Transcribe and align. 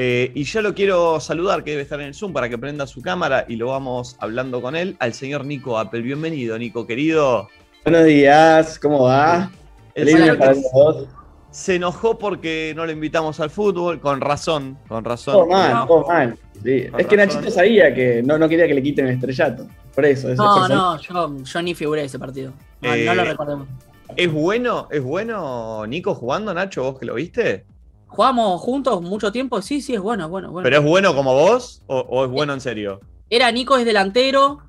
Eh, 0.00 0.30
y 0.32 0.44
ya 0.44 0.62
lo 0.62 0.76
quiero 0.76 1.18
saludar, 1.18 1.64
que 1.64 1.72
debe 1.72 1.82
estar 1.82 2.00
en 2.00 2.06
el 2.06 2.14
Zoom, 2.14 2.32
para 2.32 2.48
que 2.48 2.56
prenda 2.56 2.86
su 2.86 3.02
cámara 3.02 3.44
y 3.48 3.56
lo 3.56 3.66
vamos 3.66 4.14
hablando 4.20 4.62
con 4.62 4.76
él, 4.76 4.94
al 5.00 5.12
señor 5.12 5.44
Nico 5.44 5.76
Apple. 5.76 6.02
Bienvenido, 6.02 6.56
Nico, 6.56 6.86
querido. 6.86 7.48
Buenos 7.84 8.04
días, 8.04 8.78
¿cómo 8.78 9.02
va? 9.02 9.50
El 9.96 10.06
se 11.50 11.74
enojó 11.74 12.16
porque 12.16 12.74
no 12.76 12.86
lo 12.86 12.92
invitamos 12.92 13.40
al 13.40 13.50
fútbol, 13.50 13.98
con 13.98 14.20
razón, 14.20 14.78
con 14.86 15.04
razón. 15.04 15.34
Todo 15.34 15.46
mal, 15.48 15.88
todo 15.88 16.06
mal. 16.06 16.38
Es 16.64 17.06
que 17.08 17.16
Nachito 17.16 17.50
sabía 17.50 17.92
que 17.92 18.22
no, 18.22 18.38
no 18.38 18.48
quería 18.48 18.68
que 18.68 18.74
le 18.74 18.82
quiten 18.84 19.08
el 19.08 19.14
estrellato. 19.14 19.66
Por 19.96 20.04
eso. 20.04 20.32
no, 20.32 20.68
no, 20.68 21.00
yo, 21.00 21.42
yo, 21.42 21.62
ni 21.62 21.74
figuré 21.74 22.04
ese 22.04 22.20
partido. 22.20 22.52
No, 22.82 22.90
no 22.94 23.14
lo 23.16 23.22
eh, 23.22 23.24
recordemos. 23.24 23.66
¿Es 24.14 24.32
bueno, 24.32 24.86
¿Es 24.92 25.02
bueno 25.02 25.84
Nico 25.88 26.14
jugando, 26.14 26.54
Nacho, 26.54 26.84
vos 26.84 27.00
que 27.00 27.06
lo 27.06 27.14
viste? 27.14 27.64
¿Jugamos 28.08 28.60
juntos 28.60 29.02
mucho 29.02 29.30
tiempo? 29.30 29.62
Sí, 29.62 29.80
sí, 29.80 29.94
es 29.94 30.00
bueno, 30.00 30.28
bueno, 30.28 30.50
bueno. 30.50 30.64
¿Pero 30.64 30.78
es 30.78 30.84
bueno 30.84 31.14
como 31.14 31.34
vos 31.34 31.82
o, 31.86 32.24
es 32.24 32.30
bueno 32.30 32.54
en 32.54 32.60
serio? 32.60 33.00
Era 33.30 33.52
Nico 33.52 33.76
es 33.76 33.84
delantero 33.84 34.62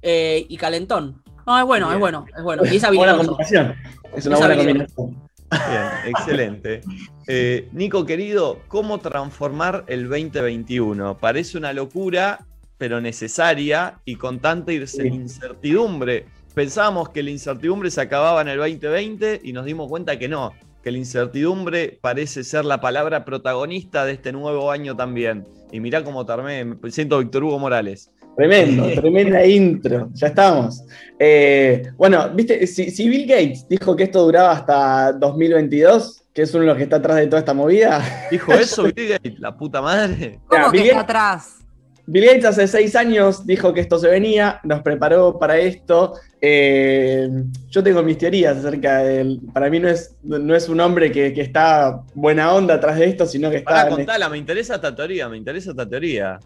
eh, 0.00 0.46
y 0.48 0.56
calentón. 0.56 1.22
No, 1.46 1.58
es 1.58 1.64
bueno, 1.66 1.92
es 1.92 1.98
bueno, 1.98 2.24
es 2.34 2.42
bueno. 2.42 2.62
Y 2.64 2.76
es 2.76 2.90
buena 2.94 3.16
combinación. 3.16 3.74
Es 4.16 4.26
una 4.26 4.38
buena 4.38 4.56
combinación. 4.56 5.24
Bien, 5.50 5.90
excelente. 6.06 6.80
Eh, 7.26 7.68
Nico, 7.72 8.06
querido, 8.06 8.60
¿cómo 8.68 8.98
transformar 8.98 9.84
el 9.88 10.08
2021? 10.08 11.18
Parece 11.18 11.58
una 11.58 11.72
locura, 11.72 12.46
pero 12.78 13.00
necesaria 13.00 14.00
y 14.04 14.16
con 14.16 14.38
tanta 14.38 14.72
incertidumbre. 14.72 16.26
Pensábamos 16.54 17.08
que 17.10 17.22
la 17.22 17.30
incertidumbre 17.30 17.90
se 17.90 18.00
acababa 18.00 18.40
en 18.40 18.48
el 18.48 18.58
2020 18.58 19.40
y 19.42 19.52
nos 19.52 19.64
dimos 19.64 19.88
cuenta 19.88 20.18
que 20.18 20.28
no, 20.28 20.52
que 20.84 20.92
la 20.92 20.98
incertidumbre 20.98 21.98
parece 22.02 22.44
ser 22.44 22.66
la 22.66 22.78
palabra 22.78 23.24
protagonista 23.24 24.04
de 24.04 24.12
este 24.12 24.32
nuevo 24.32 24.70
año 24.70 24.94
también. 24.94 25.46
Y 25.72 25.80
mirá 25.80 26.04
cómo 26.04 26.26
terminé, 26.26 26.62
me 26.62 26.90
siento 26.90 27.18
Víctor 27.18 27.42
Hugo 27.42 27.58
Morales. 27.58 28.10
Tremendo, 28.36 28.86
tremenda 29.00 29.46
intro, 29.46 30.10
ya 30.12 30.26
estamos. 30.26 30.84
Eh, 31.18 31.90
bueno, 31.96 32.28
viste, 32.34 32.66
si, 32.66 33.08
Bill 33.08 33.26
Gates 33.26 33.66
dijo 33.66 33.96
que 33.96 34.04
esto 34.04 34.24
duraba 34.26 34.52
hasta 34.52 35.14
2022, 35.14 36.24
que 36.34 36.42
es 36.42 36.52
uno 36.52 36.64
de 36.64 36.68
los 36.68 36.76
que 36.76 36.82
está 36.82 36.96
atrás 36.96 37.16
de 37.16 37.28
toda 37.28 37.38
esta 37.38 37.54
movida. 37.54 38.04
¿Dijo 38.30 38.52
eso 38.52 38.82
Bill 38.82 39.08
Gates? 39.08 39.40
La 39.40 39.56
puta 39.56 39.80
madre. 39.80 40.38
¿Cómo 40.48 40.70
que 40.70 40.86
está 40.86 41.00
atrás? 41.00 41.63
Bill 42.06 42.26
Gates 42.26 42.44
hace 42.44 42.68
seis 42.68 42.94
años 42.96 43.46
dijo 43.46 43.72
que 43.72 43.80
esto 43.80 43.98
se 43.98 44.08
venía, 44.08 44.60
nos 44.64 44.82
preparó 44.82 45.38
para 45.38 45.56
esto. 45.58 46.14
Eh, 46.40 47.28
yo 47.70 47.82
tengo 47.82 48.02
mis 48.02 48.18
teorías 48.18 48.58
acerca 48.58 48.98
de 48.98 49.20
él. 49.22 49.40
Para 49.52 49.70
mí 49.70 49.80
no 49.80 49.88
es, 49.88 50.14
no 50.22 50.54
es 50.54 50.68
un 50.68 50.80
hombre 50.80 51.10
que, 51.10 51.28
está 51.40 52.02
buena 52.14 52.52
onda 52.52 52.74
atrás 52.74 52.98
de 52.98 53.06
esto, 53.06 53.24
sino 53.26 53.50
que 53.50 53.56
está. 53.56 53.70
Para 53.70 53.88
contala, 53.88 54.28
me 54.28 54.36
interesa 54.36 54.74
esta 54.74 54.94
teoría, 54.94 55.28
me 55.28 55.38
interesa 55.38 55.70
esta 55.70 55.88
teoría. 55.88 56.38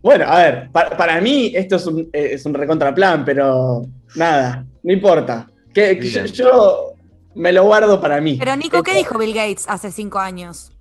Bueno, 0.00 0.24
a 0.26 0.38
ver, 0.38 0.70
para, 0.72 1.20
mí 1.20 1.52
esto 1.54 1.76
es 1.76 1.86
un, 1.86 2.08
es 2.12 2.44
un 2.44 2.54
recontraplan, 2.54 3.24
pero 3.24 3.86
nada, 4.16 4.64
no 4.82 4.92
importa. 4.92 5.48
Que, 5.72 6.00
yo, 6.32 6.94
me 7.34 7.52
lo 7.52 7.64
guardo 7.64 8.00
para 8.00 8.20
mí. 8.20 8.36
Pero 8.38 8.56
Nico, 8.56 8.82
¿qué 8.82 8.94
dijo 8.94 9.18
Bill 9.18 9.34
Gates 9.34 9.66
hace 9.68 9.92
cinco 9.92 10.18
años? 10.18 10.71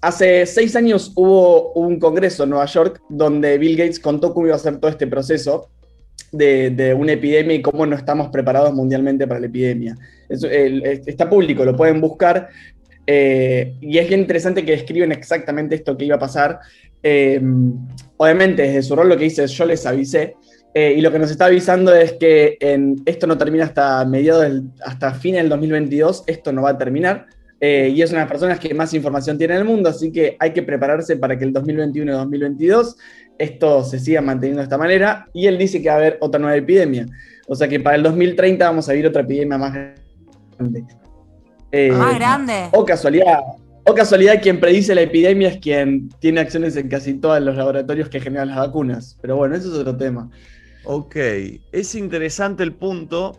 Hace 0.00 0.46
seis 0.46 0.74
años 0.76 1.12
hubo 1.14 1.72
un 1.74 1.98
congreso 1.98 2.44
en 2.44 2.50
Nueva 2.50 2.64
York 2.66 3.02
donde 3.10 3.58
Bill 3.58 3.76
Gates 3.76 4.00
contó 4.00 4.32
cómo 4.32 4.46
iba 4.46 4.56
a 4.56 4.58
ser 4.58 4.78
todo 4.78 4.90
este 4.90 5.06
proceso 5.06 5.68
de, 6.32 6.94
una 6.96 7.12
epidemia 7.12 7.56
y 7.56 7.62
cómo 7.62 7.84
no 7.86 7.96
estamos 7.96 8.28
preparados 8.28 8.72
mundialmente 8.72 9.26
para 9.26 9.40
la 9.40 9.46
epidemia. 9.46 9.96
está 10.28 11.28
público, 11.28 11.64
lo 11.64 11.76
pueden 11.76 12.00
buscar. 12.00 12.48
Eh, 13.06 13.74
y 13.80 13.98
es 13.98 14.08
bien 14.08 14.20
interesante 14.20 14.64
que 14.64 14.72
describen 14.72 15.12
exactamente 15.12 15.74
esto 15.74 15.96
que 15.96 16.06
iba 16.06 16.16
a 16.16 16.20
pasar. 16.20 16.60
Eh, 17.02 17.40
obviamente, 18.16 18.62
desde 18.62 18.82
su 18.82 18.96
rol 18.96 19.08
lo 19.08 19.16
que 19.16 19.24
dice 19.24 19.44
es 19.44 19.52
yo 19.52 19.66
les 19.66 19.84
avisé. 19.84 20.36
Eh, 20.72 20.94
y 20.96 21.00
lo 21.00 21.10
que 21.10 21.18
nos 21.18 21.30
está 21.30 21.46
avisando 21.46 21.92
es 21.92 22.12
que 22.12 22.56
esto 23.04 23.26
no 23.26 23.36
termina 23.36 23.64
hasta 23.64 24.04
mediados, 24.04 24.46
hasta 24.84 25.12
fines 25.12 25.42
del 25.42 25.50
2022, 25.50 26.24
esto 26.26 26.52
no 26.52 26.62
va 26.62 26.70
a 26.70 26.78
terminar. 26.78 27.26
Eh, 27.60 27.92
y 27.94 28.00
es 28.00 28.10
una 28.10 28.20
de 28.20 28.24
las 28.24 28.30
personas 28.30 28.58
que 28.58 28.72
más 28.72 28.94
información 28.94 29.36
tiene 29.36 29.54
en 29.54 29.60
el 29.60 29.66
mundo, 29.66 29.90
así 29.90 30.10
que 30.10 30.34
hay 30.40 30.52
que 30.52 30.62
prepararse 30.62 31.16
para 31.16 31.38
que 31.38 31.44
el 31.44 31.52
2021 31.52 32.10
y 32.10 32.14
2022 32.14 32.96
esto 33.36 33.84
se 33.84 33.98
siga 33.98 34.22
manteniendo 34.22 34.60
de 34.60 34.64
esta 34.64 34.78
manera. 34.78 35.28
Y 35.34 35.46
él 35.46 35.58
dice 35.58 35.82
que 35.82 35.88
va 35.88 35.94
a 35.94 35.98
haber 35.98 36.18
otra 36.20 36.40
nueva 36.40 36.56
epidemia. 36.56 37.06
O 37.48 37.54
sea 37.54 37.68
que 37.68 37.78
para 37.80 37.96
el 37.96 38.02
2030 38.02 38.64
vamos 38.64 38.88
a 38.88 38.92
vivir 38.92 39.06
otra 39.06 39.22
epidemia 39.22 39.58
más 39.58 39.72
grande. 40.58 40.84
Eh, 41.72 41.92
más 41.92 42.14
grande. 42.14 42.68
O 42.72 42.84
casualidad, 42.84 43.40
o 43.84 43.94
casualidad, 43.94 44.42
quien 44.42 44.58
predice 44.58 44.94
la 44.94 45.02
epidemia 45.02 45.48
es 45.48 45.58
quien 45.58 46.08
tiene 46.20 46.40
acciones 46.40 46.76
en 46.76 46.88
casi 46.88 47.14
todos 47.14 47.40
los 47.40 47.56
laboratorios 47.56 48.08
que 48.08 48.20
generan 48.20 48.48
las 48.48 48.58
vacunas. 48.58 49.18
Pero 49.20 49.36
bueno, 49.36 49.54
eso 49.54 49.72
es 49.72 49.78
otro 49.78 49.96
tema. 49.96 50.30
Ok, 50.84 51.16
es 51.72 51.94
interesante 51.94 52.62
el 52.62 52.74
punto. 52.74 53.38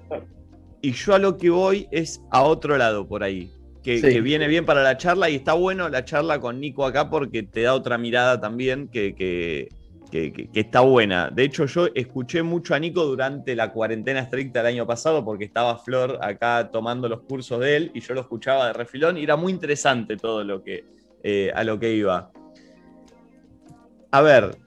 Y 0.81 0.93
yo 0.93 1.13
a 1.13 1.19
lo 1.19 1.37
que 1.37 1.49
voy 1.49 1.87
es 1.91 2.21
a 2.31 2.41
otro 2.43 2.75
lado 2.77 3.07
por 3.07 3.23
ahí 3.23 3.51
que, 3.83 4.21
viene 4.21 4.47
bien 4.47 4.65
para 4.65 4.83
la 4.83 4.97
charla 4.97 5.29
y 5.29 5.35
está 5.35 5.53
bueno 5.53 5.89
la 5.89 6.05
charla 6.05 6.39
con 6.39 6.59
Nico 6.59 6.85
acá 6.85 7.09
porque 7.09 7.43
te 7.43 7.63
da 7.63 7.73
otra 7.73 7.97
mirada 7.97 8.39
también 8.39 8.87
que, 8.87 9.15
que, 9.15 9.69
está 10.53 10.81
buena. 10.81 11.29
De 11.29 11.43
hecho, 11.43 11.65
yo 11.65 11.87
escuché 11.95 12.43
mucho 12.43 12.75
a 12.75 12.79
Nico 12.79 13.05
durante 13.05 13.55
la 13.55 13.71
cuarentena 13.71 14.19
estricta 14.19 14.59
del 14.59 14.73
año 14.73 14.85
pasado 14.85 15.23
porque 15.23 15.45
estaba 15.45 15.77
Flor 15.77 16.19
acá 16.21 16.69
tomando 16.71 17.07
los 17.07 17.21
cursos 17.21 17.59
de 17.61 17.77
él 17.77 17.91
y 17.93 18.01
yo 18.01 18.13
lo 18.13 18.21
escuchaba 18.21 18.67
de 18.67 18.73
refilón 18.73 19.17
y 19.17 19.23
era 19.23 19.37
muy 19.37 19.53
interesante 19.53 20.17
todo 20.17 20.43
lo 20.43 20.63
que, 20.63 20.83
eh, 21.23 21.51
a 21.55 21.63
lo 21.63 21.79
que 21.79 21.93
iba. 21.93 22.29
A 24.11 24.21
ver, 24.21 24.57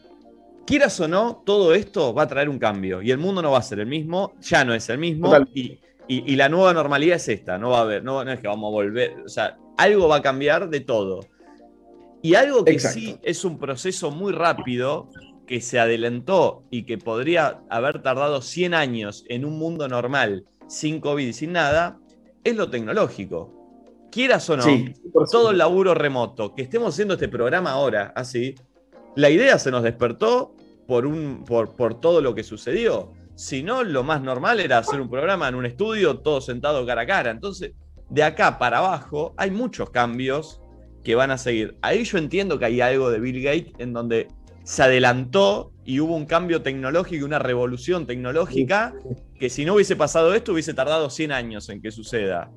quieras 0.67 0.99
o 1.01 1.09
no, 1.09 1.43
todo 1.45 1.75
esto 1.75 2.15
va 2.15 2.23
a 2.23 2.27
traer 2.27 2.49
un 2.49 2.59
cambio 2.59 3.03
y 3.03 3.11
el 3.11 3.19
mundo 3.19 3.43
no 3.43 3.51
va 3.51 3.59
a 3.59 3.63
ser 3.63 3.81
el 3.81 3.87
mismo, 3.87 4.33
ya 4.41 4.65
no 4.65 4.73
es 4.73 4.89
el 4.89 4.99
mismo 4.99 5.31
y 5.53 5.79
y, 6.07 6.37
la 6.37 6.49
nueva 6.49 6.73
normalidad 6.75 7.17
es 7.17 7.29
esta, 7.29 7.59
no 7.59 7.71
va 7.71 7.79
a 7.79 7.83
haber, 7.83 8.05
no, 8.05 8.23
es 8.23 8.41
que 8.41 8.49
vamos 8.49 8.69
a 8.69 8.73
volver, 8.73 9.23
o 9.25 9.29
sea, 9.29 9.57
algo 9.77 10.09
va 10.09 10.17
a 10.17 10.23
cambiar 10.23 10.69
de 10.69 10.81
todo. 10.81 11.21
Y 12.23 12.35
algo 12.35 12.65
que 12.65 12.79
sí 12.79 13.19
es 13.23 13.45
un 13.45 13.59
proceso 13.59 14.11
muy 14.11 14.33
rápido, 14.33 15.11
que 15.47 15.61
se 15.61 15.79
adelantó 15.79 16.65
y 16.71 16.85
que 16.85 16.97
podría 16.97 17.61
haber 17.69 18.03
tardado 18.03 18.41
100 18.41 18.75
años 18.75 19.25
en 19.29 19.45
un 19.45 19.59
mundo 19.59 19.89
normal, 19.89 20.47
sin 20.67 21.01
COVID 21.01 21.27
y 21.27 21.33
sin 21.33 21.53
nada, 21.53 21.99
es 22.43 22.57
lo 22.57 22.71
tecnológico. 22.71 23.53
Quieras 24.11 24.49
o 24.49 24.57
no, 24.57 24.65
todo 25.31 25.51
el 25.51 25.59
laburo 25.59 25.95
remoto, 25.95 26.55
que 26.55 26.63
estemos 26.63 26.95
haciendo 26.95 27.15
este 27.15 27.29
programa 27.29 27.73
ahora, 27.73 28.13
así, 28.15 28.55
la 29.17 29.29
idea 29.29 29.59
se 29.59 29.71
nos 29.71 29.83
despertó 29.83 30.55
por, 30.87 31.07
un, 31.07 31.45
por, 31.45 31.75
por 31.75 32.01
todo 32.01 32.21
lo 32.21 32.35
que 32.35 32.45
sucedió. 32.45 33.13
Si 33.35 33.63
no, 33.63 33.83
lo 33.83 34.05
más 34.05 34.23
normal 34.23 34.61
era 34.61 34.79
hacer 34.79 35.01
un 35.01 35.11
programa 35.11 35.49
en 35.49 35.57
un 35.57 35.67
estudio, 35.67 36.19
todo 36.19 36.41
sentado 36.41 36.87
cara 36.87 37.03
a 37.03 37.07
cara. 37.07 37.31
Entonces, 37.31 37.73
de 38.09 38.23
acá 38.23 38.59
para 38.59 38.79
abajo 38.79 39.35
hay 39.37 39.51
muchos 39.51 39.91
cambios 39.91 40.61
que 41.03 41.15
van 41.15 41.31
a 41.31 41.39
seguir. 41.39 41.77
Ahí 41.83 42.05
yo 42.05 42.19
entiendo 42.19 42.59
que 42.59 42.67
hay 42.67 42.81
algo 42.81 43.11
de 43.11 43.21
Bill 43.21 43.43
Gates 43.43 43.73
en 43.79 43.93
donde 43.93 44.29
se 44.63 44.83
adelantó 44.83 45.73
y 45.85 46.01
hubo 46.01 46.17
un 46.17 46.27
cambio 46.27 46.63
tecnológico 46.63 47.17
y 47.17 47.23
una 47.23 47.39
revolución 47.39 48.07
tecnológica 48.07 48.95
que 49.39 49.51
si 49.51 49.65
no 49.65 49.75
hubiese 49.75 49.97
pasado 49.97 50.33
esto 50.35 50.53
hubiese 50.53 50.73
tardado 50.73 51.11
100 51.11 51.33
años 51.33 51.69
en 51.69 51.83
que 51.83 51.91
suceda. 51.91 52.51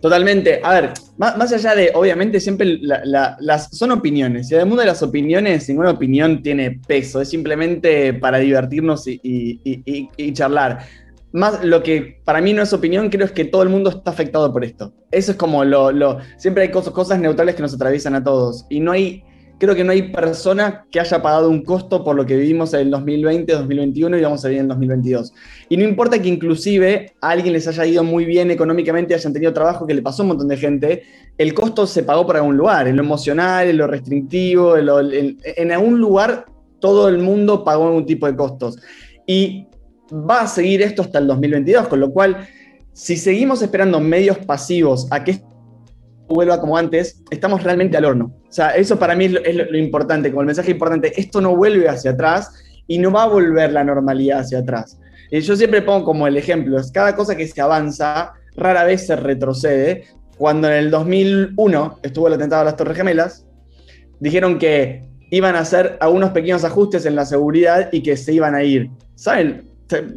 Totalmente. 0.00 0.60
A 0.62 0.80
ver, 0.80 0.92
más, 1.18 1.52
allá 1.52 1.74
de, 1.74 1.90
obviamente, 1.94 2.40
siempre 2.40 2.78
las 2.80 3.68
son 3.76 3.92
opiniones. 3.92 4.50
Y 4.50 4.54
además 4.54 4.78
de 4.78 4.86
las 4.86 5.02
opiniones, 5.02 5.68
ninguna 5.68 5.90
opinión 5.90 6.42
tiene 6.42 6.80
peso. 6.86 7.20
Es 7.20 7.28
simplemente 7.28 8.14
para 8.14 8.38
divertirnos 8.38 9.04
y, 9.06 10.32
charlar. 10.32 10.86
Más 11.32 11.62
lo 11.62 11.82
que 11.82 12.20
para 12.24 12.40
mí 12.40 12.52
no 12.52 12.62
es 12.62 12.72
opinión, 12.72 13.08
creo 13.08 13.24
es 13.24 13.30
que 13.30 13.44
todo 13.44 13.62
el 13.62 13.68
mundo 13.68 13.90
está 13.90 14.10
afectado 14.10 14.52
por 14.52 14.64
esto. 14.64 14.92
Eso 15.10 15.32
es 15.32 15.36
como 15.36 15.64
lo. 15.64 16.18
siempre 16.38 16.64
hay 16.64 16.70
cosas 16.70 17.20
neutrales 17.20 17.54
que 17.54 17.62
nos 17.62 17.74
atraviesan 17.74 18.14
a 18.14 18.24
todos. 18.24 18.66
Y 18.70 18.80
no 18.80 18.92
hay 18.92 19.22
creo 19.60 19.74
que 19.74 19.84
no 19.84 19.92
hay 19.92 20.10
persona 20.10 20.86
que 20.90 20.98
haya 20.98 21.20
pagado 21.20 21.50
un 21.50 21.62
costo 21.62 22.02
por 22.02 22.16
lo 22.16 22.24
que 22.24 22.34
vivimos 22.34 22.72
en 22.72 22.80
el 22.80 22.90
2020, 22.90 23.52
2021 23.52 24.16
y 24.16 24.22
vamos 24.22 24.42
a 24.42 24.48
vivir 24.48 24.60
en 24.60 24.64
el 24.64 24.68
2022. 24.70 25.34
Y 25.68 25.76
no 25.76 25.84
importa 25.84 26.20
que 26.20 26.28
inclusive 26.28 27.12
a 27.20 27.28
alguien 27.28 27.52
les 27.52 27.68
haya 27.68 27.84
ido 27.84 28.02
muy 28.02 28.24
bien 28.24 28.50
económicamente, 28.50 29.14
hayan 29.14 29.34
tenido 29.34 29.52
trabajo, 29.52 29.86
que 29.86 29.92
le 29.92 30.00
pasó 30.00 30.22
a 30.22 30.24
un 30.24 30.28
montón 30.28 30.48
de 30.48 30.56
gente, 30.56 31.02
el 31.36 31.52
costo 31.52 31.86
se 31.86 32.02
pagó 32.02 32.26
por 32.26 32.36
algún 32.36 32.56
lugar, 32.56 32.88
en 32.88 32.96
lo 32.96 33.02
emocional, 33.02 33.68
en 33.68 33.76
lo 33.76 33.86
restrictivo, 33.86 34.78
en, 34.78 35.72
algún 35.72 36.00
lugar 36.00 36.46
todo 36.80 37.10
el 37.10 37.18
mundo 37.18 37.62
pagó 37.62 37.86
algún 37.86 38.06
tipo 38.06 38.26
de 38.26 38.34
costos. 38.34 38.78
Y 39.26 39.66
va 40.10 40.40
a 40.40 40.46
seguir 40.48 40.80
esto 40.80 41.02
hasta 41.02 41.18
el 41.18 41.26
2022, 41.26 41.86
con 41.88 42.00
lo 42.00 42.10
cual, 42.10 42.48
si 42.94 43.18
seguimos 43.18 43.60
esperando 43.60 44.00
medios 44.00 44.38
pasivos 44.38 45.06
a 45.10 45.22
que 45.22 45.32
vuelva 46.34 46.60
como 46.60 46.76
antes, 46.76 47.22
estamos 47.30 47.62
realmente 47.62 47.96
al 47.96 48.04
horno. 48.04 48.32
O 48.48 48.52
sea, 48.52 48.70
eso 48.70 48.98
para 48.98 49.14
mí 49.14 49.26
es 49.26 49.54
lo, 49.54 49.76
importante, 49.76 50.30
como 50.30 50.42
el 50.42 50.46
mensaje 50.46 50.70
importante, 50.70 51.12
esto 51.20 51.40
no 51.40 51.56
vuelve 51.56 51.88
hacia 51.88 52.12
atrás 52.12 52.52
y 52.86 52.98
no 52.98 53.10
va 53.10 53.24
a 53.24 53.28
volver 53.28 53.72
la 53.72 53.84
normalidad 53.84 54.40
hacia 54.40 54.60
atrás. 54.60 54.98
Y 55.30 55.40
yo 55.40 55.56
siempre 55.56 55.82
pongo 55.82 56.04
como 56.04 56.26
el 56.26 56.36
ejemplo, 56.36 56.78
es 56.78 56.90
cada 56.90 57.14
cosa 57.14 57.36
que 57.36 57.46
se 57.46 57.60
avanza 57.60 58.32
rara 58.56 58.84
vez 58.84 59.06
se 59.06 59.16
retrocede. 59.16 60.04
Cuando 60.38 60.68
en 60.68 60.74
el 60.74 60.90
2001 60.90 61.98
estuvo 62.02 62.28
el 62.28 62.34
atentado 62.34 62.62
a 62.62 62.64
las 62.64 62.76
Torres 62.76 62.96
Gemelas, 62.96 63.46
dijeron 64.20 64.58
que 64.58 65.10
iban 65.30 65.54
a 65.54 65.60
hacer 65.60 65.98
algunos 66.00 66.30
pequeños 66.30 66.64
ajustes 66.64 67.06
en 67.06 67.14
la 67.14 67.26
seguridad 67.26 67.90
y 67.92 68.02
que 68.02 68.16
se 68.16 68.32
iban 68.32 68.54
a 68.54 68.62
ir. 68.62 68.90
¿Saben? 69.14 69.69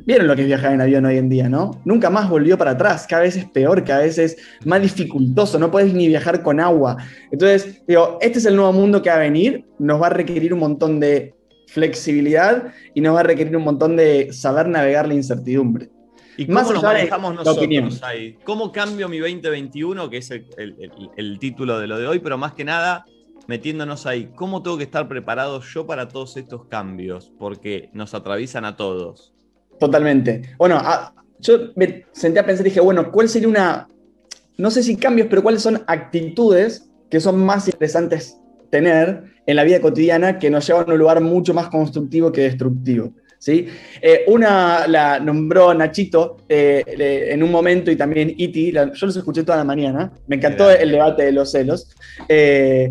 Vieron 0.06 0.28
lo 0.28 0.36
que 0.36 0.42
es 0.42 0.48
viajar 0.48 0.74
en 0.74 0.82
avión 0.82 1.06
hoy 1.06 1.18
en 1.18 1.30
día, 1.30 1.50
¿no? 1.50 1.82
Nunca 1.86 2.10
más 2.10 2.30
volvió 2.30 2.58
para 2.58 2.72
atrás, 2.72 3.06
cada 3.08 3.24
vez 3.24 3.36
es 3.36 3.46
peor, 3.46 3.84
cada 3.84 4.02
vez 4.02 4.18
es 4.18 4.38
más 4.66 4.82
dificultoso, 4.82 5.58
no 5.60 5.72
puedes 5.72 5.94
ni 5.94 6.08
viajar 6.08 6.44
con 6.44 6.60
agua. 6.60 6.98
Entonces, 7.32 7.84
digo, 7.88 8.18
este 8.22 8.40
es 8.40 8.46
el 8.46 8.56
nuevo 8.56 8.74
mundo 8.74 9.02
que 9.02 9.10
va 9.10 9.16
a 9.16 9.20
venir, 9.20 9.66
nos 9.80 10.02
va 10.02 10.08
a 10.08 10.12
requerir 10.12 10.54
un 10.54 10.60
montón 10.60 11.00
de 11.00 11.36
flexibilidad 11.68 12.72
y 12.94 13.02
nos 13.02 13.16
va 13.16 13.22
a 13.22 13.24
requerir 13.24 13.58
un 13.58 13.64
montón 13.64 13.96
de 13.96 14.32
saber 14.32 14.68
navegar 14.68 15.08
la 15.08 15.16
incertidumbre. 15.16 15.90
¿Y 16.38 16.48
cómo 16.48 16.62
nos 16.62 16.84
manejamos 16.84 17.36
nosotros 17.36 18.04
ahí? 18.04 18.38
¿Cómo 18.44 18.72
cambio 18.72 19.08
mi 19.08 19.20
2021, 19.20 20.10
que 20.10 20.18
es 20.18 20.32
el, 20.32 21.40
título 21.40 21.80
de 21.80 21.88
lo 21.88 21.98
de 21.98 22.08
hoy, 22.08 22.20
pero 22.20 22.38
más 22.38 22.54
que 22.54 22.64
nada 22.64 23.06
metiéndonos 23.48 24.06
ahí, 24.06 24.32
¿cómo 24.36 24.64
tengo 24.64 24.78
que 24.78 24.86
estar 24.86 25.08
preparado 25.08 25.62
yo 25.62 25.86
para 25.86 26.08
todos 26.08 26.38
estos 26.38 26.66
cambios? 26.66 27.32
Porque 27.38 27.90
nos 27.94 28.14
atraviesan 28.14 28.66
a 28.66 28.78
todos. 28.78 29.33
Totalmente. 29.80 30.42
Bueno, 30.58 30.82
yo 31.40 31.72
me 31.76 32.06
senté 32.12 32.40
a 32.40 32.46
pensar 32.46 32.66
y 32.66 32.70
dije, 32.70 32.80
bueno, 32.80 33.12
¿cuál 33.12 33.30
sería 33.30 33.48
una, 33.48 33.88
no 34.58 34.72
sé 34.72 34.84
si 34.84 34.96
cambios, 34.96 35.28
pero 35.30 35.44
cuáles 35.44 35.62
son 35.62 35.84
actitudes 35.88 36.90
que 37.10 37.20
son 37.20 37.44
más 37.44 37.68
interesantes 37.68 38.38
tener 38.70 39.24
en 39.46 39.56
la 39.56 39.64
vida 39.64 39.82
cotidiana 39.82 40.40
que 40.40 40.50
nos 40.50 40.66
llevan 40.66 40.90
a 40.90 40.94
un 40.94 41.00
lugar 41.00 41.22
mucho 41.22 41.54
más 41.54 41.68
constructivo 41.68 42.32
que 42.32 42.42
destructivo? 42.42 43.14
¿sí? 43.44 43.68
Eh, 44.02 44.24
una 44.28 44.88
la 44.88 45.20
nombró 45.20 45.74
Nachito 45.74 46.38
eh, 46.48 46.82
en 47.30 47.44
un 47.44 47.52
momento 47.52 47.92
y 47.92 47.98
también 47.98 48.34
Iti, 48.38 48.72
yo 48.72 48.86
los 48.86 49.18
escuché 49.18 49.44
toda 49.44 49.58
la 49.58 49.66
mañana, 49.66 50.14
me 50.28 50.38
encantó 50.38 50.72
el 50.72 50.92
debate 50.92 51.24
de 51.24 51.34
los 51.34 51.52
celos. 51.52 51.90
Eh, 52.30 52.90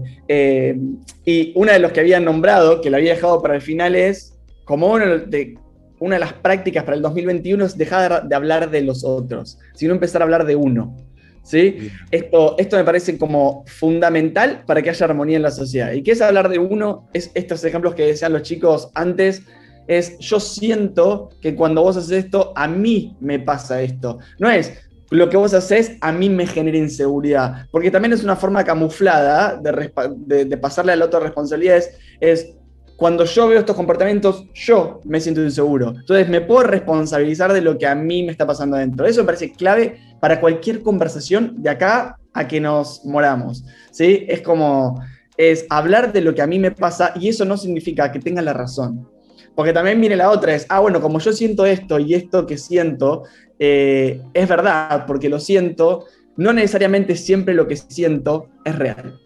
y 1.24 1.52
una 1.54 1.72
de 1.72 1.78
los 1.78 1.92
que 1.92 2.00
habían 2.00 2.26
nombrado, 2.26 2.82
que 2.82 2.90
la 2.90 2.98
había 2.98 3.14
dejado 3.14 3.40
para 3.40 3.54
el 3.54 3.62
final, 3.62 3.96
es 3.96 4.34
como 4.66 4.92
uno 4.92 5.20
de, 5.20 5.56
una 6.02 6.16
de 6.16 6.20
las 6.20 6.32
prácticas 6.32 6.82
para 6.84 6.96
el 6.96 7.02
2021 7.02 7.64
es 7.64 7.78
dejar 7.78 8.28
de 8.28 8.34
hablar 8.34 8.70
de 8.70 8.82
los 8.82 9.04
otros, 9.04 9.58
sino 9.74 9.94
empezar 9.94 10.20
a 10.20 10.24
hablar 10.24 10.44
de 10.44 10.56
uno. 10.56 10.96
¿sí? 11.44 11.90
Esto, 12.10 12.56
esto 12.58 12.76
me 12.76 12.84
parece 12.84 13.16
como 13.16 13.64
fundamental 13.66 14.64
para 14.66 14.82
que 14.82 14.90
haya 14.90 15.06
armonía 15.06 15.36
en 15.36 15.42
la 15.42 15.52
sociedad. 15.52 15.92
¿Y 15.92 16.02
qué 16.02 16.12
es 16.12 16.20
hablar 16.20 16.48
de 16.48 16.58
uno? 16.58 17.08
Es 17.12 17.30
estos 17.34 17.64
ejemplos 17.64 17.94
que 17.94 18.06
decían 18.06 18.32
los 18.32 18.42
chicos 18.42 18.90
antes, 18.94 19.42
es 19.86 20.18
yo 20.18 20.40
siento 20.40 21.30
que 21.40 21.54
cuando 21.54 21.82
vos 21.82 21.96
haces 21.96 22.24
esto, 22.24 22.52
a 22.56 22.66
mí 22.66 23.16
me 23.20 23.38
pasa 23.38 23.80
esto. 23.80 24.18
No 24.40 24.50
es 24.50 24.72
lo 25.10 25.28
que 25.28 25.36
vos 25.36 25.54
haces 25.54 25.98
a 26.00 26.10
mí 26.10 26.30
me 26.30 26.46
genera 26.46 26.78
inseguridad, 26.78 27.66
porque 27.70 27.90
también 27.90 28.14
es 28.14 28.24
una 28.24 28.34
forma 28.34 28.64
camuflada 28.64 29.56
de, 29.56 30.44
de, 30.46 30.56
pasarle 30.56 30.92
al 30.92 31.02
otro 31.02 31.20
responsabilidades, 31.20 31.90
es 32.18 32.54
cuando 33.02 33.24
yo 33.24 33.48
veo 33.48 33.58
estos 33.58 33.74
comportamientos, 33.74 34.44
yo 34.54 35.00
me 35.02 35.20
siento 35.20 35.42
inseguro. 35.42 35.88
Entonces 35.88 36.28
me 36.28 36.40
puedo 36.40 36.62
responsabilizar 36.62 37.52
de 37.52 37.60
lo 37.60 37.76
que 37.76 37.84
a 37.84 37.96
mí 37.96 38.22
me 38.22 38.30
está 38.30 38.46
pasando 38.46 38.76
adentro. 38.76 39.04
Eso 39.04 39.22
me 39.22 39.26
parece 39.26 39.50
clave 39.50 39.98
para 40.20 40.40
cualquier 40.40 40.82
conversación 40.82 41.60
de 41.60 41.68
acá 41.68 42.16
a 42.32 42.46
que 42.46 42.60
nos 42.60 43.04
moramos. 43.04 43.64
¿sí? 43.90 44.24
Es 44.28 44.40
como, 44.40 45.02
es 45.36 45.66
hablar 45.68 46.12
de 46.12 46.20
lo 46.20 46.32
que 46.32 46.42
a 46.42 46.46
mí 46.46 46.60
me 46.60 46.70
pasa 46.70 47.12
y 47.16 47.28
eso 47.28 47.44
no 47.44 47.56
significa 47.56 48.12
que 48.12 48.20
tenga 48.20 48.40
la 48.40 48.52
razón. 48.52 49.08
Porque 49.56 49.72
también 49.72 50.00
viene 50.00 50.14
la 50.14 50.30
otra, 50.30 50.54
es, 50.54 50.64
ah, 50.68 50.78
bueno, 50.78 51.00
como 51.00 51.18
yo 51.18 51.32
siento 51.32 51.66
esto 51.66 51.98
y 51.98 52.14
esto 52.14 52.46
que 52.46 52.56
siento, 52.56 53.24
eh, 53.58 54.22
es 54.32 54.48
verdad, 54.48 55.06
porque 55.08 55.28
lo 55.28 55.40
siento, 55.40 56.04
no 56.36 56.52
necesariamente 56.52 57.16
siempre 57.16 57.52
lo 57.52 57.66
que 57.66 57.74
siento 57.74 58.48
es 58.64 58.76
real. 58.76 59.18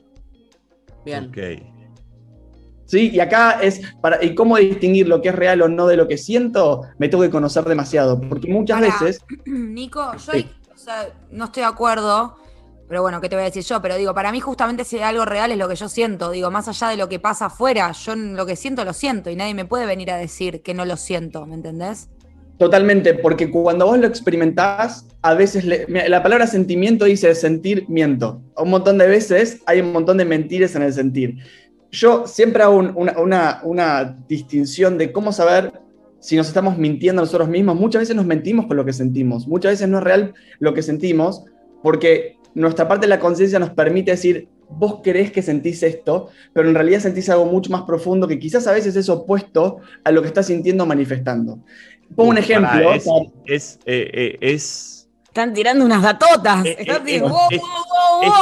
Bien. 1.04 1.30
¿Sí? 2.86 3.10
Y 3.12 3.20
acá 3.20 3.58
es, 3.60 3.82
para, 4.00 4.24
¿y 4.24 4.34
cómo 4.34 4.56
distinguir 4.56 5.08
lo 5.08 5.20
que 5.20 5.28
es 5.28 5.34
real 5.34 5.60
o 5.62 5.68
no 5.68 5.86
de 5.86 5.96
lo 5.96 6.06
que 6.08 6.16
siento? 6.16 6.82
Me 6.98 7.08
tengo 7.08 7.24
que 7.24 7.30
conocer 7.30 7.64
demasiado, 7.64 8.20
porque 8.20 8.48
muchas 8.48 8.80
veces... 8.80 9.20
Nico, 9.44 10.12
yo 10.16 10.32
no 11.32 11.46
estoy 11.46 11.62
de 11.62 11.68
acuerdo, 11.68 12.36
pero 12.88 13.02
bueno, 13.02 13.20
¿qué 13.20 13.28
te 13.28 13.34
voy 13.34 13.42
a 13.42 13.46
decir 13.46 13.64
yo? 13.64 13.82
Pero 13.82 13.96
digo, 13.96 14.14
para 14.14 14.30
mí 14.30 14.40
justamente 14.40 14.84
si 14.84 14.98
algo 15.00 15.24
real 15.24 15.50
es 15.50 15.58
lo 15.58 15.68
que 15.68 15.74
yo 15.74 15.88
siento, 15.88 16.30
digo, 16.30 16.50
más 16.50 16.68
allá 16.68 16.88
de 16.88 16.96
lo 16.96 17.08
que 17.08 17.18
pasa 17.18 17.46
afuera, 17.46 17.90
yo 17.92 18.14
lo 18.14 18.46
que 18.46 18.56
siento 18.56 18.84
lo 18.84 18.92
siento 18.92 19.30
y 19.30 19.36
nadie 19.36 19.54
me 19.54 19.64
puede 19.64 19.86
venir 19.86 20.10
a 20.10 20.16
decir 20.16 20.62
que 20.62 20.74
no 20.74 20.84
lo 20.84 20.96
siento, 20.96 21.46
¿me 21.46 21.54
entendés? 21.54 22.08
Totalmente, 22.58 23.12
porque 23.12 23.50
cuando 23.50 23.86
vos 23.86 23.98
lo 23.98 24.06
experimentás, 24.06 25.04
a 25.20 25.34
veces 25.34 25.64
la 25.88 26.22
palabra 26.22 26.46
sentimiento 26.46 27.04
dice 27.04 27.34
sentir, 27.34 27.84
miento. 27.88 28.40
Un 28.56 28.70
montón 28.70 28.96
de 28.96 29.06
veces 29.06 29.60
hay 29.66 29.80
un 29.80 29.92
montón 29.92 30.16
de 30.16 30.24
mentiras 30.24 30.74
en 30.74 30.82
el 30.82 30.92
sentir 30.92 31.36
yo 31.90 32.26
siempre 32.26 32.62
hago 32.62 32.76
una, 32.76 34.18
distinción 34.28 34.98
de 34.98 35.12
cómo 35.12 35.32
saber 35.32 35.72
si 36.20 36.36
nos 36.36 36.48
estamos 36.48 36.76
mintiendo 36.78 37.22
nosotros 37.22 37.48
mismos. 37.48 37.76
Muchas 37.76 38.00
veces 38.00 38.16
nos 38.16 38.26
mentimos 38.26 38.66
con 38.66 38.76
lo 38.76 38.84
que 38.84 38.92
sentimos, 38.92 39.46
muchas 39.46 39.72
veces 39.72 39.88
no 39.88 39.98
es 39.98 40.04
real 40.04 40.34
lo 40.58 40.74
que 40.74 40.82
sentimos, 40.82 41.44
porque 41.82 42.36
nuestra 42.54 42.88
parte 42.88 43.06
de 43.06 43.10
la 43.10 43.20
conciencia 43.20 43.58
nos 43.58 43.70
permite 43.70 44.10
decir, 44.12 44.48
vos 44.68 45.00
crees 45.02 45.30
que 45.30 45.42
sentís 45.42 45.82
esto, 45.82 46.30
pero 46.52 46.68
en 46.68 46.74
realidad 46.74 47.00
sentís 47.00 47.28
algo 47.28 47.46
mucho 47.46 47.70
más 47.70 47.82
profundo 47.82 48.26
que 48.26 48.38
quizás 48.38 48.66
a 48.66 48.72
veces 48.72 48.96
es 48.96 49.08
opuesto 49.08 49.78
a 50.02 50.10
lo 50.10 50.22
que 50.22 50.28
estás 50.28 50.46
sintiendo 50.46 50.86
manifestando. 50.86 51.60
Pongo 52.14 52.30
un 52.30 52.38
ejemplo. 52.38 52.94
es, 53.46 53.78
eh, 53.84 54.10
eh, 54.12 54.36
es 54.40 54.95
están 55.36 55.52
tirando 55.52 55.84
unas 55.84 56.02
gatotas. 56.02 56.64
Es, 56.64 56.78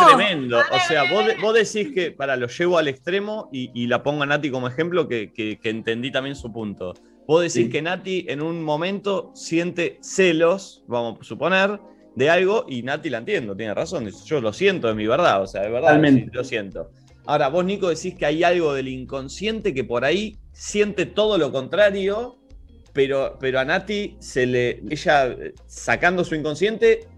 tremendo. 0.06 0.58
O 0.58 0.78
sea, 0.86 1.10
vos, 1.10 1.54
decís 1.54 1.92
que, 1.92 2.12
para, 2.12 2.36
lo 2.36 2.46
llevo 2.46 2.78
al 2.78 2.86
extremo 2.86 3.48
y, 3.52 3.86
la 3.88 4.04
pongo 4.04 4.22
a 4.22 4.26
Nati 4.26 4.48
como 4.50 4.68
ejemplo, 4.68 5.08
que, 5.08 5.58
entendí 5.64 6.12
también 6.12 6.36
su 6.36 6.52
punto. 6.52 6.94
Vos 7.26 7.42
decís 7.42 7.70
que 7.70 7.82
Nati 7.82 8.26
en 8.28 8.42
un 8.42 8.62
momento 8.62 9.32
siente 9.34 9.98
celos, 10.02 10.84
vamos 10.86 11.18
a 11.20 11.24
suponer, 11.24 11.80
de 12.14 12.30
algo 12.30 12.64
y 12.68 12.82
Nati 12.82 13.10
la 13.10 13.18
entiendo, 13.18 13.56
tiene 13.56 13.74
razón. 13.74 14.08
Yo 14.24 14.40
lo 14.40 14.52
siento, 14.52 14.88
es 14.88 14.94
mi 14.94 15.08
verdad, 15.08 15.42
o 15.42 15.48
sea, 15.48 15.62
de 15.62 15.70
verdad 15.70 16.00
lo 16.32 16.44
siento. 16.44 16.90
Ahora, 17.26 17.48
vos, 17.48 17.64
Nico, 17.64 17.88
decís 17.88 18.14
que 18.14 18.26
hay 18.26 18.44
algo 18.44 18.74
del 18.74 18.86
inconsciente 18.86 19.74
que 19.74 19.82
por 19.82 20.04
ahí 20.04 20.38
siente 20.52 21.06
todo 21.06 21.38
lo 21.38 21.50
contrario 21.50 22.38
pero, 22.94 23.36
pero 23.38 23.60
a 23.60 23.64
Nati 23.64 24.16
se 24.20 24.46
le. 24.46 24.82
Ella 24.88 25.36
sacando 25.66 26.24
su 26.24 26.34
inconsciente. 26.34 27.08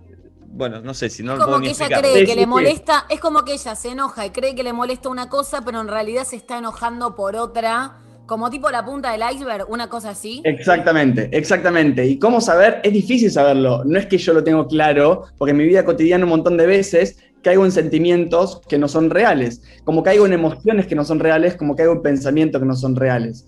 Bueno, 0.49 0.81
no 0.81 0.95
sé 0.95 1.11
si 1.11 1.23
no 1.23 1.35
es 1.35 1.45
como 1.45 1.61
que 1.61 1.69
ella 1.69 1.87
cree 2.01 2.25
que 2.25 2.35
le 2.35 2.47
molesta, 2.47 3.05
es 3.11 3.21
como 3.21 3.45
que 3.45 3.53
ella 3.53 3.75
se 3.75 3.91
enoja 3.91 4.25
y 4.25 4.31
cree 4.31 4.55
que 4.55 4.63
le 4.63 4.73
molesta 4.73 5.11
una 5.11 5.29
cosa, 5.29 5.63
pero 5.63 5.83
en 5.83 5.89
realidad 5.89 6.25
se 6.25 6.37
está 6.37 6.57
enojando 6.57 7.15
por 7.15 7.37
otra, 7.37 7.99
como 8.25 8.49
tipo 8.49 8.71
la 8.71 8.83
punta 8.83 9.13
del 9.13 9.21
iceberg, 9.35 9.67
una 9.69 9.91
cosa 9.91 10.11
así. 10.11 10.41
Exactamente, 10.45 11.29
exactamente. 11.33 12.07
¿Y 12.07 12.19
cómo 12.19 12.41
saber? 12.41 12.81
Es 12.85 12.93
difícil 12.93 13.31
saberlo. 13.31 13.85
No 13.85 13.99
es 13.99 14.07
que 14.07 14.17
yo 14.17 14.33
lo 14.33 14.43
tengo 14.43 14.67
claro, 14.67 15.25
porque 15.37 15.51
en 15.51 15.59
mi 15.59 15.65
vida 15.65 15.85
cotidiana 15.85 16.25
un 16.25 16.31
montón 16.31 16.57
de 16.57 16.67
veces 16.67 17.19
caigo 17.43 17.67
en 17.67 17.73
sentimientos 17.73 18.63
que 18.67 18.79
no 18.79 18.89
son 18.89 19.11
reales, 19.11 19.63
como 19.85 20.03
caigo 20.03 20.25
en 20.25 20.33
emociones 20.33 20.87
que 20.87 20.95
no 20.95 21.05
son 21.05 21.21
reales, 21.21 21.55
como 21.55 21.77
caigo 21.77 21.93
en 21.93 22.03
pensamientos 22.03 22.63
que 22.63 22.67
no 22.67 22.77
son 22.77 22.97
reales. 22.97 23.47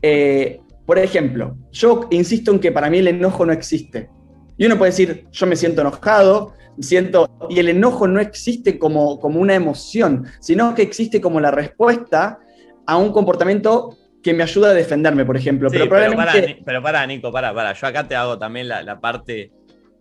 Eh, 0.00 0.60
por 0.88 0.98
ejemplo, 0.98 1.54
yo 1.70 2.08
insisto 2.10 2.50
en 2.50 2.60
que 2.60 2.72
para 2.72 2.88
mí 2.88 2.96
el 2.96 3.08
enojo 3.08 3.44
no 3.44 3.52
existe. 3.52 4.08
Y 4.56 4.64
uno 4.64 4.78
puede 4.78 4.92
decir, 4.92 5.26
yo 5.30 5.46
me 5.46 5.54
siento 5.54 5.82
enojado, 5.82 6.54
siento, 6.80 7.28
y 7.50 7.58
el 7.58 7.68
enojo 7.68 8.08
no 8.08 8.20
existe 8.20 8.78
como, 8.78 9.20
como 9.20 9.38
una 9.38 9.54
emoción, 9.54 10.24
sino 10.40 10.74
que 10.74 10.80
existe 10.80 11.20
como 11.20 11.40
la 11.40 11.50
respuesta 11.50 12.38
a 12.86 12.96
un 12.96 13.12
comportamiento 13.12 13.98
que 14.22 14.32
me 14.32 14.42
ayuda 14.42 14.70
a 14.70 14.72
defenderme, 14.72 15.26
por 15.26 15.36
ejemplo. 15.36 15.68
pero, 15.70 15.90
probablemente... 15.90 16.62
pero, 16.64 16.82
para, 16.82 17.06
Nico, 17.06 17.30
para, 17.30 17.52
para. 17.52 17.74
Yo 17.74 17.86
acá 17.86 18.08
te 18.08 18.16
hago 18.16 18.38
también 18.38 18.68
la, 18.68 18.98
parte. 18.98 19.52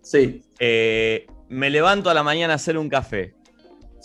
Sí. 0.02 0.42
Eh, 0.58 1.28
me 1.50 1.70
levanto 1.70 2.10
a 2.10 2.14
la 2.14 2.24
mañana 2.24 2.54
a 2.54 2.56
hacer 2.56 2.78
un 2.78 2.88
café. 2.88 3.34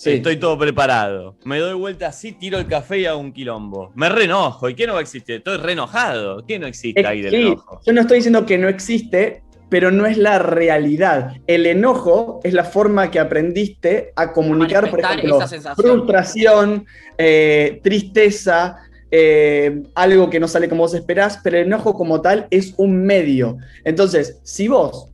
Estoy 0.05 0.37
todo 0.37 0.59
preparado. 0.59 1.37
Me 1.45 1.59
doy 1.59 1.75
vuelta 1.75 2.09
así, 2.09 2.33
tiro 2.33 2.59
el 2.59 2.67
café 2.67 3.01
y 3.01 3.07
hago 3.07 3.21
un 3.21 3.33
quilombo. 3.33 3.93
Me 3.95 4.09
renojo. 4.09 4.69
¿Y 4.69 4.75
qué 4.75 4.87
no 4.87 4.95
va 4.95 5.01
a 5.01 5.03
existir? 5.03 5.37
Estoy 5.37 5.59
reenojado. 5.59 6.45
¿Qué 6.47 6.59
no 6.59 6.67
existe 6.67 7.07
ahí 7.07 7.23
del 7.23 7.35
enojo? 7.35 7.81
Yo 7.85 7.93
no 7.93 8.01
estoy 8.01 8.17
diciendo 8.19 8.47
que 8.47 8.59
no 8.59 8.69
existe, 8.69 9.43
pero 9.69 9.91
no 9.91 10.07
es 10.07 10.19
la 10.19 10.39
realidad. 10.39 11.35
El 11.47 11.67
enojo 11.67 12.41
es 12.43 12.53
la 12.53 12.65
forma 12.65 13.11
que 13.11 13.21
aprendiste 13.21 14.13
a 14.17 14.33
comunicar, 14.33 14.91
por 14.91 15.01
ejemplo, 15.01 15.39
frustración, 15.77 16.87
eh, 17.17 17.81
tristeza, 17.83 18.77
eh, 19.11 19.83
algo 19.95 20.31
que 20.31 20.41
no 20.41 20.49
sale 20.49 20.69
como 20.69 20.83
vos 20.83 20.95
esperás, 20.95 21.39
pero 21.45 21.59
el 21.59 21.67
enojo 21.67 21.95
como 21.95 22.21
tal 22.21 22.47
es 22.51 22.75
un 22.79 23.05
medio. 23.05 23.59
Entonces, 23.85 24.41
si 24.43 24.69
vos 24.69 25.12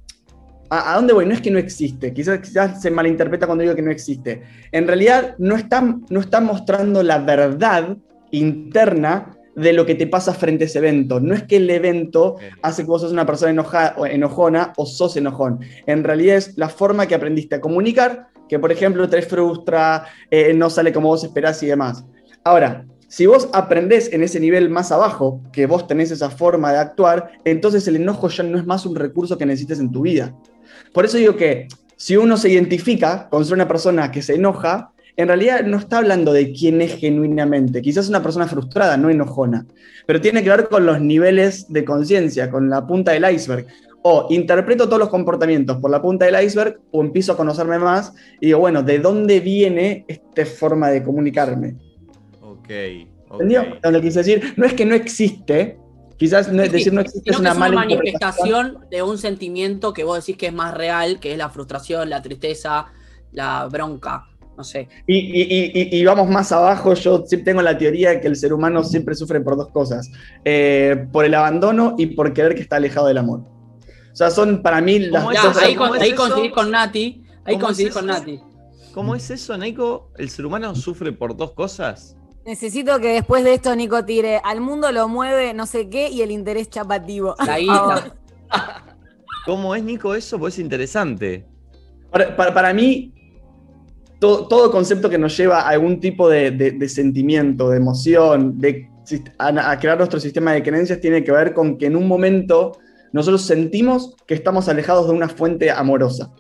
¿A, 0.71 0.95
dónde 0.97 1.15
voy? 1.15 1.25
No 1.25 1.33
es 1.33 1.41
que 1.41 1.51
no 1.51 1.59
existe, 1.59 2.13
quizás, 2.13 2.41
quizás, 2.41 2.83
se 2.83 2.91
malinterpreta 2.91 3.47
cuando 3.47 3.63
digo 3.63 3.75
que 3.75 3.83
no 3.83 3.91
existe. 3.91 4.43
En 4.71 4.87
realidad 4.87 5.35
no 5.39 5.57
están, 5.57 6.05
no 6.11 6.21
está 6.21 6.41
mostrando 6.41 7.03
la 7.03 7.19
verdad 7.19 7.97
interna 8.31 9.39
de 9.57 9.73
lo 9.73 9.87
que 9.87 9.95
te 9.95 10.07
pasa 10.07 10.35
frente 10.35 10.65
a 10.65 10.67
ese 10.67 10.79
evento. 10.79 11.21
No 11.21 11.35
es 11.35 11.43
que 11.45 11.57
el 11.57 11.69
evento 11.71 12.37
hace 12.63 12.83
que 12.83 12.89
vos 12.89 13.01
sos 13.01 13.13
una 13.13 13.27
persona 13.27 13.51
enojona 14.11 14.73
o 14.77 14.87
sos 14.87 15.17
enojón. 15.17 15.61
En 15.87 16.05
realidad 16.05 16.37
es 16.37 16.57
la 16.57 16.69
forma 16.69 17.07
que 17.07 17.15
aprendiste 17.15 17.57
a 17.57 17.61
comunicar, 17.61 18.29
que 18.49 18.59
por 18.59 18.71
ejemplo 18.71 19.09
te 19.09 19.23
frustra, 19.23 20.07
eh, 20.31 20.53
no 20.55 20.71
sale 20.71 20.93
como 20.93 21.09
vos 21.09 21.25
esperás 21.25 21.63
y 21.63 21.67
demás. 21.67 22.05
Ahora, 22.45 22.87
si 23.09 23.25
vos 23.25 23.49
aprendés 23.55 24.13
en 24.13 24.23
ese 24.23 24.39
nivel 24.39 24.69
más 24.69 24.93
abajo, 24.93 25.41
que 25.51 25.67
vos 25.67 25.87
tenés 25.87 26.11
esa 26.11 26.29
forma 26.29 26.73
de 26.73 26.79
actuar, 26.79 27.33
entonces 27.45 27.89
el 27.89 27.97
enojo 27.97 28.29
ya 28.29 28.45
no 28.45 28.59
es 28.59 28.67
más 28.67 28.85
un 28.85 28.95
recurso 28.95 29.39
que 29.39 29.47
necesites 29.47 29.81
en 29.81 29.91
tu 29.91 30.03
vida. 30.03 30.35
Por 30.93 31.05
eso 31.05 31.17
digo 31.17 31.37
que 31.37 31.69
si 31.97 32.17
uno 32.17 32.37
se 32.37 32.51
identifica 32.51 33.29
con 33.29 33.45
ser 33.45 33.55
una 33.55 33.69
persona 33.69 34.11
que 34.11 34.23
se 34.23 34.35
enoja, 34.35 34.93
en 35.17 35.27
realidad 35.27 35.65
no 35.65 35.79
está 35.79 35.99
hablando 35.99 36.33
de 36.33 36.53
quién 36.53 36.81
es 36.81 36.95
genuinamente. 36.95 37.83
Quizás 37.83 38.09
una 38.09 38.23
persona 38.23 38.47
frustrada, 38.47 38.97
no 38.97 39.11
enojona, 39.11 39.67
pero 40.07 40.21
tiene 40.21 40.45
que 40.45 40.51
ver 40.51 40.69
con 40.69 40.87
los 40.87 41.01
niveles 41.01 41.67
de 41.73 41.85
conciencia, 41.85 42.51
con 42.51 42.71
la 42.71 42.87
punta 42.87 43.13
del 43.13 43.29
iceberg. 43.29 43.67
O 44.03 44.29
interpreto 44.31 44.87
todos 44.87 45.01
los 45.01 45.09
comportamientos 45.09 45.79
por 45.79 45.91
la 45.91 46.01
punta 46.01 46.25
del 46.25 46.41
iceberg 46.45 46.79
o 46.93 47.03
empiezo 47.03 47.33
a 47.33 47.37
conocerme 47.37 47.81
más 47.81 48.15
y 48.41 48.47
digo, 48.47 48.61
bueno, 48.61 48.85
¿de 48.85 49.01
dónde 49.01 49.41
viene 49.41 50.05
esta 50.07 50.47
forma 50.47 50.89
de 50.91 51.03
comunicarme? 51.03 51.75
Ok. 52.41 52.71
¿Entendió? 53.33 53.65
Donde 53.83 54.01
quise 54.01 54.21
decir, 54.21 54.55
no 54.57 54.67
es 54.67 54.75
que 54.75 54.87
no 54.87 54.95
existe, 54.95 55.79
quizás 56.19 56.53
no, 56.53 56.63
decir 56.63 56.93
no 56.93 57.01
existe 57.01 57.31
es 57.31 57.39
una, 57.39 57.55
mala 57.55 57.77
manifestación 57.77 58.79
de 58.91 59.03
un 59.03 59.17
sentimiento 59.19 59.93
que 59.93 60.05
vos 60.05 60.19
decís 60.19 60.37
que 60.37 60.49
es 60.49 60.53
más 60.53 60.75
real, 60.75 61.21
que 61.21 61.33
es 61.33 61.39
la 61.39 61.49
frustración, 61.49 62.11
la 62.11 62.21
tristeza, 62.21 62.87
la 63.33 63.67
bronca 63.67 64.27
no 64.59 64.65
sé. 64.65 64.89
Y, 65.07 66.05
vamos 66.05 66.29
más 66.29 66.51
abajo, 66.51 66.93
yo 66.95 67.23
tengo 67.45 67.63
la 67.63 67.79
teoría 67.79 68.11
de 68.11 68.21
que 68.21 68.27
el 68.27 68.35
ser 68.35 68.53
humano 68.53 68.83
siempre 68.83 69.15
sufre 69.15 69.41
por 69.41 69.57
dos 69.57 69.69
cosas, 69.69 70.11
eh, 70.45 71.07
por 71.13 71.25
el 71.25 71.35
abandono 71.35 71.95
y 71.97 72.07
por 72.07 72.33
querer 72.33 72.57
que 72.57 72.63
está 72.63 72.77
alejado 72.77 73.07
del 73.07 73.19
amor. 73.19 73.43
O 74.13 74.17
sea, 74.17 74.33
son 74.33 74.61
para 74.61 74.81
mí 74.81 74.99
las 74.99 75.23
dos 75.23 75.57
Ahí, 75.59 75.77
ahí 76.01 76.13
coincidís 76.13 76.51
con 76.51 76.73
Nati, 76.73 77.23
ahí 77.45 77.57
coincidís 77.57 77.95
con 77.95 78.07
Nati. 78.07 78.41
¿Cómo 78.93 79.15
es 79.15 79.31
eso, 79.31 79.57
Nico? 79.57 80.11
¿El 80.19 80.29
ser 80.29 80.45
humano 80.45 80.75
sufre 80.75 81.13
por 81.13 81.37
dos 81.37 81.53
cosas? 81.53 82.17
Necesito 82.49 82.99
que 82.99 83.09
después 83.09 83.45
de 83.45 83.53
esto 83.53 83.77
Nico 83.77 84.07
tire, 84.07 84.41
al 84.43 84.63
mundo 84.63 84.91
lo 84.91 85.07
mueve 85.07 85.53
no 85.53 85.67
sé 85.67 85.91
qué 85.91 86.09
y 86.09 86.23
el 86.23 86.31
interés 86.31 86.71
chapativo. 86.71 87.35
¿Cómo 89.45 89.75
es, 89.75 89.83
Nico, 89.83 90.15
eso? 90.15 90.39
Pues 90.39 90.55
es 90.55 90.61
interesante. 90.61 91.45
Para, 92.11 92.55
para 92.55 92.73
mí, 92.73 93.13
todo, 94.19 94.71
concepto 94.71 95.11
que 95.11 95.19
nos 95.19 95.37
lleva 95.37 95.61
a 95.61 95.69
algún 95.69 96.01
tipo 96.01 96.27
de, 96.27 96.89
sentimiento, 96.89 97.69
de 97.69 97.77
emoción, 97.77 98.59
de, 98.59 98.89
a, 99.37 99.79
crear 99.79 99.99
nuestro 99.99 100.19
sistema 100.19 100.55
de 100.55 100.63
creencias, 100.63 101.03
tiene 101.03 101.23
que 101.23 101.33
ver 101.33 101.53
con 101.53 101.77
que 101.77 101.85
en 101.85 101.97
un 101.97 102.09
momento 102.09 102.79
nosotros 103.13 103.43
sentimos 103.43 104.17
que 104.27 104.33
estamos 104.33 104.71
alejados 104.71 105.09
de 105.09 105.13
una 105.13 105.29
fuente 105.29 105.71
amorosa. 105.71 106.33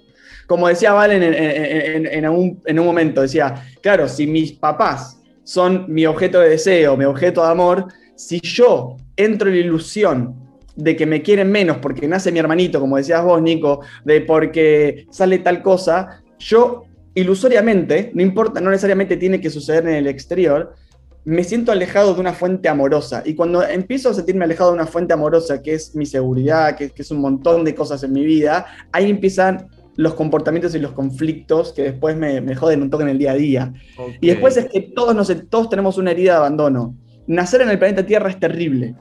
Como 0.46 0.68
decía 0.68 0.94
Valen 0.94 1.22
en, 1.22 2.28
un, 2.30 2.62
en 2.64 2.78
un 2.78 2.86
momento, 2.86 3.20
decía, 3.20 3.62
claro, 3.82 4.08
si 4.08 4.26
mis 4.26 4.52
papás 4.52 5.17
son 5.49 5.87
mi 5.88 6.05
objeto 6.05 6.40
de 6.40 6.50
deseo, 6.50 6.95
mi 6.95 7.07
objeto 7.07 7.43
de 7.43 7.49
amor, 7.49 7.87
si 8.14 8.38
yo 8.38 8.99
entro 9.17 9.49
en 9.49 9.55
la 9.55 9.61
ilusión 9.62 10.37
de 10.76 10.95
que 10.95 11.07
me 11.07 11.23
quieren 11.23 11.50
menos 11.50 11.78
porque 11.78 12.07
nace 12.07 12.31
mi 12.31 12.38
hermanito, 12.38 12.78
como 12.78 12.99
decías 12.99 13.25
vos, 13.25 13.40
Nico, 13.40 13.81
de 14.05 14.21
porque 14.21 15.07
sale 15.11 15.38
tal 15.38 15.62
cosa, 15.62 16.23
yo 16.38 16.85
ilusoriamente, 17.14 18.11
no 18.12 18.21
importa, 18.21 18.61
no 18.61 18.69
necesariamente 18.69 19.17
tiene 19.17 19.40
que 19.40 19.49
suceder 19.49 19.88
en 19.88 19.95
el 19.95 20.07
exterior, 20.07 20.75
me 21.25 21.43
siento 21.45 21.73
alejado 21.73 22.12
de 22.12 22.21
una 22.21 22.35
fuente 22.35 22.69
amorosa. 22.69 23.23
Y 23.25 23.35
cuando 23.35 23.62
empiezo 23.62 24.11
a 24.11 24.14
sentirme 24.14 24.45
alejado 24.45 24.73
de 24.73 24.75
una 24.75 24.87
fuente 24.87 25.14
amorosa, 25.14 25.62
que 25.62 25.73
es 25.73 25.95
mi 25.95 26.05
seguridad, 26.05 26.76
que, 26.76 26.93
es 26.95 27.11
un 27.11 27.23
montón 27.23 27.64
de 27.64 27.75
cosas 27.75 28.02
en 28.02 28.12
mi 28.12 28.26
vida, 28.26 28.67
ahí 28.93 29.09
empiezan 29.09 29.67
los 29.99 30.14
comportamientos 30.14 30.75
y 30.75 30.78
los 30.78 30.93
conflictos 30.93 31.73
que 31.73 31.83
después 31.83 32.17
me, 32.17 32.55
joden 32.55 32.83
un 32.83 32.88
toque 32.88 33.02
en 33.02 33.11
el 33.11 33.19
día 33.19 33.33
a 33.33 33.35
día. 33.35 33.73
Y 34.21 34.28
después 34.28 34.57
es 34.57 34.67
que 34.67 34.81
todos, 34.81 35.14
nos, 35.14 35.31
todos 35.50 35.69
tenemos 35.69 35.99
una 35.99 36.12
herida 36.12 36.33
de 36.33 36.38
abandono. 36.38 36.95
Nacer 37.26 37.62
en 37.62 37.69
el 37.69 37.78
planeta 37.78 38.07
Tierra 38.07 38.31
es 38.31 38.38
terrible 38.38 38.95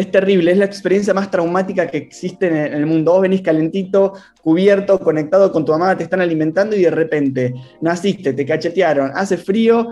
es 0.00 0.10
terrible, 0.10 0.52
es 0.52 0.56
la 0.56 0.64
experiencia 0.64 1.12
más 1.12 1.30
traumática 1.30 1.86
que 1.86 1.98
existe 1.98 2.46
en 2.46 2.72
el 2.72 2.86
mundo. 2.86 3.12
Vos 3.12 3.20
venís 3.20 3.42
calentito, 3.42 4.14
cubierto, 4.40 4.98
conectado 4.98 5.52
con 5.52 5.66
tu 5.66 5.72
mamá, 5.72 5.94
te 5.94 6.04
están 6.04 6.22
alimentando 6.22 6.74
y 6.74 6.82
de 6.82 6.90
repente 6.90 7.52
naciste, 7.82 8.32
te 8.32 8.46
cachetearon, 8.46 9.10
hace 9.14 9.36
frío, 9.36 9.90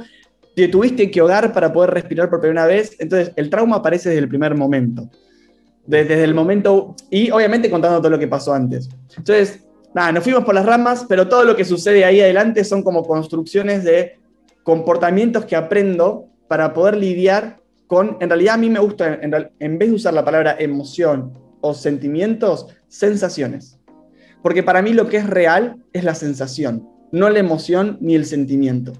te 0.57 0.68
tuviste 0.68 1.11
que 1.11 1.21
ahogar 1.21 1.52
para 1.52 1.71
poder 1.71 1.90
respirar 1.90 2.30
por 2.30 2.40
primera 2.40 2.64
vez. 2.64 2.97
Entonces, 2.99 3.33
el 3.37 3.50
trauma 3.50 3.76
aparece 3.76 4.09
desde 4.09 4.23
el 4.23 4.28
primer 4.30 4.57
momento. 4.57 5.11
Desde, 5.87 6.25
el 6.25 6.35
momento, 6.35 6.95
y 7.11 7.30
obviamente 7.30 7.71
contando 7.71 7.99
todo 7.99 8.11
lo 8.11 8.18
que 8.18 8.28
pasó 8.28 8.54
antes. 8.54 8.88
Entonces, 9.14 9.67
nada, 9.95 10.12
nos 10.12 10.25
fuimos 10.25 10.45
por 10.45 10.54
las 10.54 10.66
ramas, 10.66 11.07
pero 11.09 11.28
todo 11.28 11.45
lo 11.45 11.57
que 11.57 11.64
sucede 11.64 12.04
ahí 12.04 12.21
adelante 12.21 12.64
son 12.64 12.83
como 12.83 13.04
construcciones 13.04 13.85
de 13.85 14.18
comportamientos 14.62 15.45
que 15.45 15.57
aprendo 15.57 16.26
para 16.47 16.75
poder 16.75 16.97
lidiar 16.97 17.59
con, 17.87 18.18
en 18.21 18.28
realidad 18.28 18.54
a 18.54 18.59
mí 18.59 18.68
me 18.68 18.80
gusta, 18.80 19.18
en, 19.23 19.78
vez 19.78 19.88
de 19.88 19.95
usar 19.95 20.14
la 20.14 20.25
palabra 20.25 20.57
emoción 20.59 21.33
o 21.62 21.75
sentimientos, 21.75 22.66
sensaciones. 22.87 23.80
Porque 24.42 24.62
para 24.62 24.83
mí 24.83 24.92
lo 24.92 25.09
que 25.09 25.16
es 25.16 25.26
real 25.26 25.76
es 25.92 26.04
la 26.04 26.14
sensación, 26.14 26.87
no 27.11 27.30
la 27.30 27.38
emoción 27.38 27.97
ni 28.00 28.14
el 28.14 28.26
sentimiento. 28.26 28.92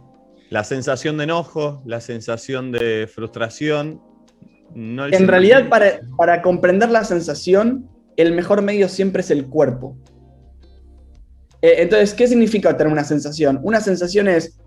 La 0.49 0.65
sensación 0.65 1.19
de 1.19 1.25
enojo, 1.25 1.83
la 1.85 2.01
sensación 2.01 2.73
de 2.73 3.09
frustración. 3.15 4.01
No 4.75 5.07
en 5.07 5.29
realidad, 5.29 5.69
para, 5.69 6.01
para 6.17 6.41
comprender 6.41 6.91
la 6.91 7.05
sensación, 7.05 7.91
el 8.17 8.33
mejor 8.33 8.63
medio 8.63 8.89
siempre 8.89 9.21
es 9.21 9.31
el 9.31 9.47
cuerpo. 9.47 9.97
Eh, 11.63 11.77
entonces, 11.79 12.15
¿qué 12.15 12.27
significa 12.27 12.77
tener 12.77 12.93
una 12.93 13.05
sensación? 13.05 13.61
Una 13.63 13.81
sensación 13.81 14.29
es 14.29 14.59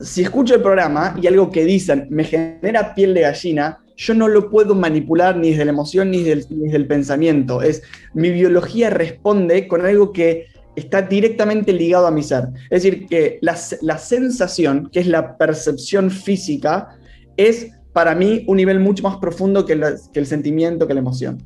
si 0.00 0.22
escucho 0.22 0.54
el 0.54 0.62
programa 0.62 1.16
y 1.20 1.26
algo 1.26 1.50
que 1.50 1.64
dicen 1.64 2.06
me 2.10 2.24
genera 2.24 2.94
piel 2.94 3.14
de 3.14 3.22
gallina, 3.22 3.78
yo 3.96 4.14
no 4.14 4.28
lo 4.28 4.50
puedo 4.50 4.74
manipular 4.74 5.36
ni 5.36 5.50
desde 5.50 5.66
la 5.66 5.72
emoción 5.72 6.10
ni 6.10 6.22
desde 6.22 6.48
el, 6.74 6.86
pensamiento. 6.86 7.60
Es 7.60 7.82
mi 8.14 8.30
biología 8.30 8.88
responde 8.88 9.68
con 9.68 9.84
algo 9.84 10.12
que 10.12 10.46
está 10.74 11.02
directamente 11.02 11.72
ligado 11.74 12.06
a 12.06 12.10
mi 12.10 12.22
ser. 12.22 12.44
Es 12.70 12.82
decir, 12.82 13.06
que 13.06 13.38
la, 13.42 13.56
sensación, 13.98 14.88
que 14.90 15.00
es 15.00 15.06
la 15.06 15.36
percepción 15.36 16.10
física, 16.10 16.96
es 17.36 17.72
para 17.92 18.14
mí 18.14 18.44
un 18.46 18.56
nivel 18.56 18.80
mucho 18.80 19.02
más 19.02 19.18
profundo 19.18 19.66
que, 19.66 19.78
que 20.12 20.20
el 20.20 20.26
sentimiento, 20.26 20.86
que 20.86 20.94
la 20.94 21.00
emoción. 21.00 21.38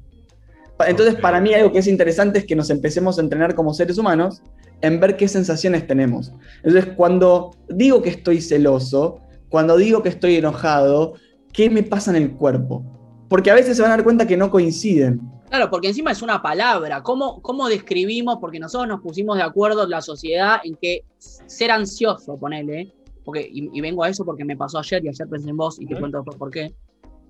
Entonces, 0.87 1.15
para 1.17 1.41
mí 1.41 1.55
algo 1.55 1.73
que 1.73 1.79
es 1.79 1.87
interesante 1.87 2.41
es 2.41 2.47
que 2.47 2.57
nos 2.57 2.71
empecemos 2.71 3.19
a 3.19 3.23
entrenar 3.23 3.55
como 3.55 3.75
seres 3.75 3.99
humanos 3.99 4.43
en 4.81 5.01
ver 5.01 5.17
qué 5.17 5.29
sensaciones 5.29 5.87
tenemos. 5.87 6.33
Entonces, 6.63 6.93
cuando 6.97 7.53
digo 7.69 8.03
que 8.03 8.11
estoy 8.11 8.41
celoso, 8.41 9.21
cuando 9.49 9.77
digo 9.77 10.03
que 10.03 10.09
estoy 10.09 10.37
enojado, 10.37 11.15
¿qué 11.53 11.71
me 11.71 11.83
pasa 11.83 12.11
en 12.11 12.23
el 12.23 12.33
cuerpo? 12.33 12.85
Porque 13.29 13.51
a 13.51 13.55
veces 13.55 13.77
se 13.77 13.83
van 13.83 13.93
a 13.93 13.97
dar 13.97 14.05
cuenta 14.05 14.27
que 14.27 14.37
no 14.37 14.51
coinciden. 14.51 15.21
Claro, 15.49 15.71
porque 15.71 15.89
encima 15.89 16.11
es 16.11 16.23
una 16.23 16.43
palabra. 16.43 17.03
¿Cómo, 17.03 17.41
cómo 17.41 17.69
describimos? 17.69 18.39
Porque 18.41 18.59
nosotros 18.59 18.89
nos 18.89 19.01
pusimos 19.01 19.37
de 19.37 19.45
acuerdo 19.45 19.85
en 19.85 19.91
la 19.91 20.03
sociedad 20.03 20.57
en 20.65 20.75
que 20.75 21.05
ser 21.19 21.71
ansioso, 21.71 22.37
ponele, 22.37 22.93
porque, 23.25 23.49
y, 23.51 23.81
vengo 23.81 24.05
a 24.05 24.09
eso 24.09 24.25
porque 24.25 24.45
me 24.45 24.57
pasó 24.57 24.79
ayer 24.79 25.05
y 25.05 25.09
ayer 25.09 25.29
pensé 25.29 25.49
en 25.49 25.57
vos 25.57 25.81
y 25.81 25.87
te 25.87 25.97
cuento 25.99 26.19
después 26.19 26.37
por 26.37 26.51
qué. 26.51 26.75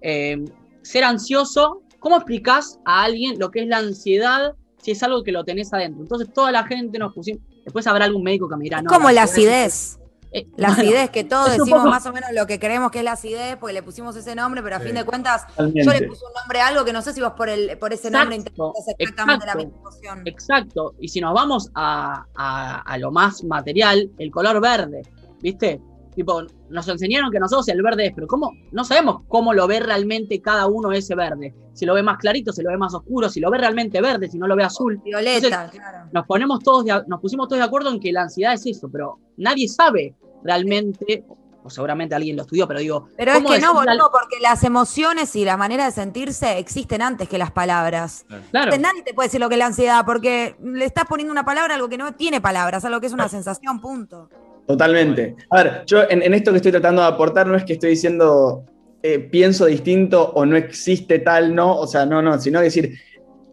Eh, 0.00 0.44
ser 0.82 1.04
ansioso, 1.04 1.82
¿cómo 2.04 2.16
explicás 2.16 2.78
a 2.84 3.02
alguien 3.02 3.38
lo 3.38 3.50
que 3.50 3.62
es 3.62 3.66
la 3.66 3.78
ansiedad 3.78 4.54
si 4.82 4.90
es 4.90 5.02
algo 5.02 5.22
que 5.22 5.32
lo 5.32 5.42
tenés 5.42 5.72
adentro. 5.72 6.02
Entonces 6.02 6.30
toda 6.30 6.52
la 6.52 6.64
gente 6.64 6.98
nos 6.98 7.14
pusimos, 7.14 7.40
después 7.64 7.86
habrá 7.86 8.04
algún 8.04 8.22
médico 8.22 8.46
que 8.46 8.56
me 8.56 8.64
dirá, 8.64 8.82
no. 8.82 8.90
Como 8.90 9.10
la 9.10 9.22
acidez. 9.22 9.98
Eh, 10.30 10.46
la 10.58 10.68
acidez, 10.68 11.08
que 11.08 11.24
todos 11.24 11.50
decimos 11.56 11.84
más 11.84 12.04
o 12.04 12.12
menos 12.12 12.30
lo 12.34 12.46
que 12.46 12.58
creemos 12.58 12.90
que 12.90 12.98
es 12.98 13.04
la 13.04 13.12
acidez, 13.12 13.56
porque 13.56 13.72
le 13.72 13.82
pusimos 13.82 14.14
ese 14.16 14.34
nombre, 14.34 14.62
pero 14.62 14.76
a 14.76 14.80
fin 14.80 14.94
de 14.94 15.04
cuentas, 15.04 15.46
yo 15.56 15.92
le 15.92 16.02
puse 16.02 16.26
un 16.26 16.32
nombre 16.38 16.60
a 16.60 16.66
algo 16.66 16.84
que 16.84 16.92
no 16.92 17.00
sé 17.00 17.14
si 17.14 17.22
vos 17.22 17.32
por, 17.32 17.48
el, 17.48 17.78
por 17.78 17.94
ese 17.94 18.10
nombre 18.10 18.36
interpretas 18.36 18.84
exactamente 18.98 19.46
la 19.46 19.54
misma 19.54 19.78
emoción. 19.78 20.22
Exacto. 20.26 20.94
Y 21.00 21.08
si 21.08 21.22
nos 21.22 21.32
vamos 21.32 21.70
a, 21.74 22.26
a 22.34 22.98
lo 22.98 23.10
más 23.10 23.42
material, 23.44 24.10
el 24.18 24.30
color 24.30 24.60
verde, 24.60 25.00
¿viste? 25.40 25.80
Tipo, 26.14 26.42
nos 26.70 26.88
enseñaron 26.88 27.30
que 27.30 27.40
nosotros 27.40 27.68
el 27.68 27.82
verde 27.82 28.06
es, 28.06 28.12
pero 28.14 28.26
¿cómo? 28.26 28.52
No 28.70 28.84
sabemos 28.84 29.22
cómo 29.28 29.52
lo 29.52 29.66
ve 29.66 29.80
realmente 29.80 30.40
cada 30.40 30.66
uno 30.66 30.92
ese 30.92 31.14
verde. 31.14 31.54
Si 31.72 31.84
lo 31.86 31.94
ve 31.94 32.02
más 32.02 32.18
clarito, 32.18 32.52
si 32.52 32.62
lo 32.62 32.70
ve 32.70 32.76
más 32.76 32.94
oscuro, 32.94 33.28
si 33.28 33.40
lo 33.40 33.50
ve 33.50 33.58
realmente 33.58 34.00
verde, 34.00 34.28
si 34.28 34.38
no 34.38 34.46
lo 34.46 34.54
ve 34.54 34.62
azul. 34.62 35.00
Violeta, 35.04 35.70
claro. 35.70 36.08
Nos, 36.12 36.26
ponemos 36.26 36.60
todos 36.60 36.84
nos 37.08 37.20
pusimos 37.20 37.48
todos 37.48 37.58
de 37.58 37.64
acuerdo 37.64 37.90
en 37.90 37.98
que 37.98 38.12
la 38.12 38.22
ansiedad 38.22 38.54
es 38.54 38.64
eso, 38.66 38.88
pero 38.88 39.18
nadie 39.36 39.68
sabe 39.68 40.14
realmente, 40.44 41.24
o 41.64 41.70
seguramente 41.70 42.14
alguien 42.14 42.36
lo 42.36 42.42
estudió, 42.42 42.68
pero 42.68 42.78
digo. 42.78 43.08
Pero 43.16 43.32
es 43.32 43.44
que 43.44 43.58
no, 43.58 43.74
boludo, 43.74 44.10
porque 44.12 44.38
las 44.40 44.62
emociones 44.62 45.34
y 45.34 45.44
la 45.44 45.56
manera 45.56 45.86
de 45.86 45.90
sentirse 45.90 46.58
existen 46.58 47.02
antes 47.02 47.28
que 47.28 47.38
las 47.38 47.50
palabras. 47.50 48.24
Claro. 48.52 48.70
nadie 48.78 49.02
te 49.02 49.14
puede 49.14 49.26
decir 49.26 49.40
lo 49.40 49.48
que 49.48 49.56
es 49.56 49.58
la 49.58 49.66
ansiedad, 49.66 50.04
porque 50.04 50.56
le 50.62 50.84
estás 50.84 51.06
poniendo 51.06 51.32
una 51.32 51.44
palabra 51.44 51.74
a 51.74 51.76
algo 51.76 51.88
que 51.88 51.98
no 51.98 52.14
tiene 52.14 52.40
palabras, 52.40 52.84
a 52.84 52.86
algo 52.88 53.00
que 53.00 53.08
es 53.08 53.12
una 53.12 53.28
sensación, 53.28 53.80
punto. 53.80 54.28
Totalmente. 54.66 55.36
A 55.50 55.62
ver, 55.62 55.82
yo 55.86 56.02
en, 56.08 56.32
esto 56.32 56.50
que 56.50 56.56
estoy 56.56 56.72
tratando 56.72 57.02
de 57.02 57.08
aportar 57.08 57.46
no 57.46 57.54
es 57.56 57.64
que 57.64 57.74
estoy 57.74 57.90
diciendo 57.90 58.64
eh, 59.02 59.18
pienso 59.18 59.66
distinto 59.66 60.32
o 60.34 60.46
no 60.46 60.56
existe 60.56 61.18
tal, 61.18 61.54
no, 61.54 61.76
o 61.76 61.86
sea, 61.86 62.06
no, 62.06 62.22
no, 62.22 62.40
sino 62.40 62.60
decir, 62.60 62.98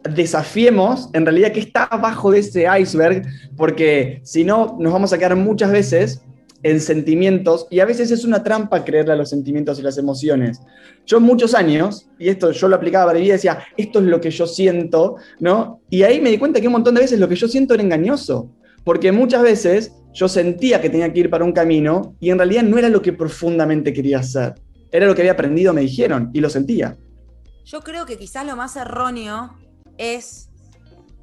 desafiemos 0.04 1.10
en 1.14 1.26
realidad 1.26 1.52
que 1.52 1.60
está 1.60 1.84
abajo 1.84 2.32
de 2.32 2.40
ese 2.40 2.66
iceberg, 2.80 3.24
porque 3.58 4.22
si 4.24 4.44
no, 4.44 4.78
nos 4.80 4.94
vamos 4.94 5.12
a 5.12 5.18
quedar 5.18 5.36
muchas 5.36 5.72
veces 5.72 6.22
en 6.64 6.80
sentimientos 6.80 7.68
y 7.70 7.80
a 7.80 7.86
veces 7.86 8.12
es 8.12 8.24
una 8.24 8.44
trampa 8.44 8.86
creerle 8.86 9.14
a 9.14 9.16
los 9.16 9.30
sentimientos 9.30 9.80
y 9.80 9.82
las 9.82 9.98
emociones. 9.98 10.62
Yo 11.06 11.20
muchos 11.20 11.56
años, 11.56 12.08
y 12.20 12.30
esto 12.30 12.52
yo 12.52 12.68
lo 12.68 12.76
aplicaba 12.76 13.08
para 13.08 13.20
mi 13.20 13.26
vida, 13.26 13.34
decía, 13.34 13.60
esto 13.78 14.00
es 14.00 14.06
lo 14.06 14.22
que 14.22 14.32
yo 14.32 14.48
siento, 14.48 15.16
¿no? 15.40 15.82
Y 15.90 16.04
ahí 16.04 16.22
me 16.22 16.30
di 16.30 16.38
cuenta 16.38 16.62
que 16.62 16.68
un 16.68 16.74
montón 16.74 16.96
de 16.96 17.02
veces 17.02 17.20
lo 17.20 17.28
que 17.28 17.36
yo 17.36 17.48
siento 17.48 17.74
era 17.74 17.84
engañoso, 17.84 18.50
porque 18.84 19.12
muchas 19.12 19.42
veces 19.42 19.92
yo 20.14 20.28
sentía 20.28 20.82
que 20.82 20.90
tenía 20.90 21.12
que 21.12 21.22
ir 21.22 21.30
para 21.30 21.46
un 21.46 21.52
camino 21.52 22.16
y 22.20 22.30
en 22.30 22.38
realidad 22.38 22.64
no 22.64 22.78
era 22.78 22.90
lo 22.90 23.02
que 23.02 23.14
profundamente 23.14 23.94
quería 23.94 24.20
hacer, 24.20 24.56
era 24.92 25.06
lo 25.06 25.16
que 25.16 25.22
había 25.22 25.34
aprendido, 25.34 25.74
me 25.74 25.82
dijeron, 25.82 26.30
y 26.34 26.42
lo 26.42 26.50
sentía. 26.50 26.98
Yo 27.64 27.82
creo 27.82 28.06
que 28.06 28.18
quizás 28.18 28.46
lo 28.46 28.56
más 28.56 28.76
erróneo 28.76 29.58
es 29.98 30.50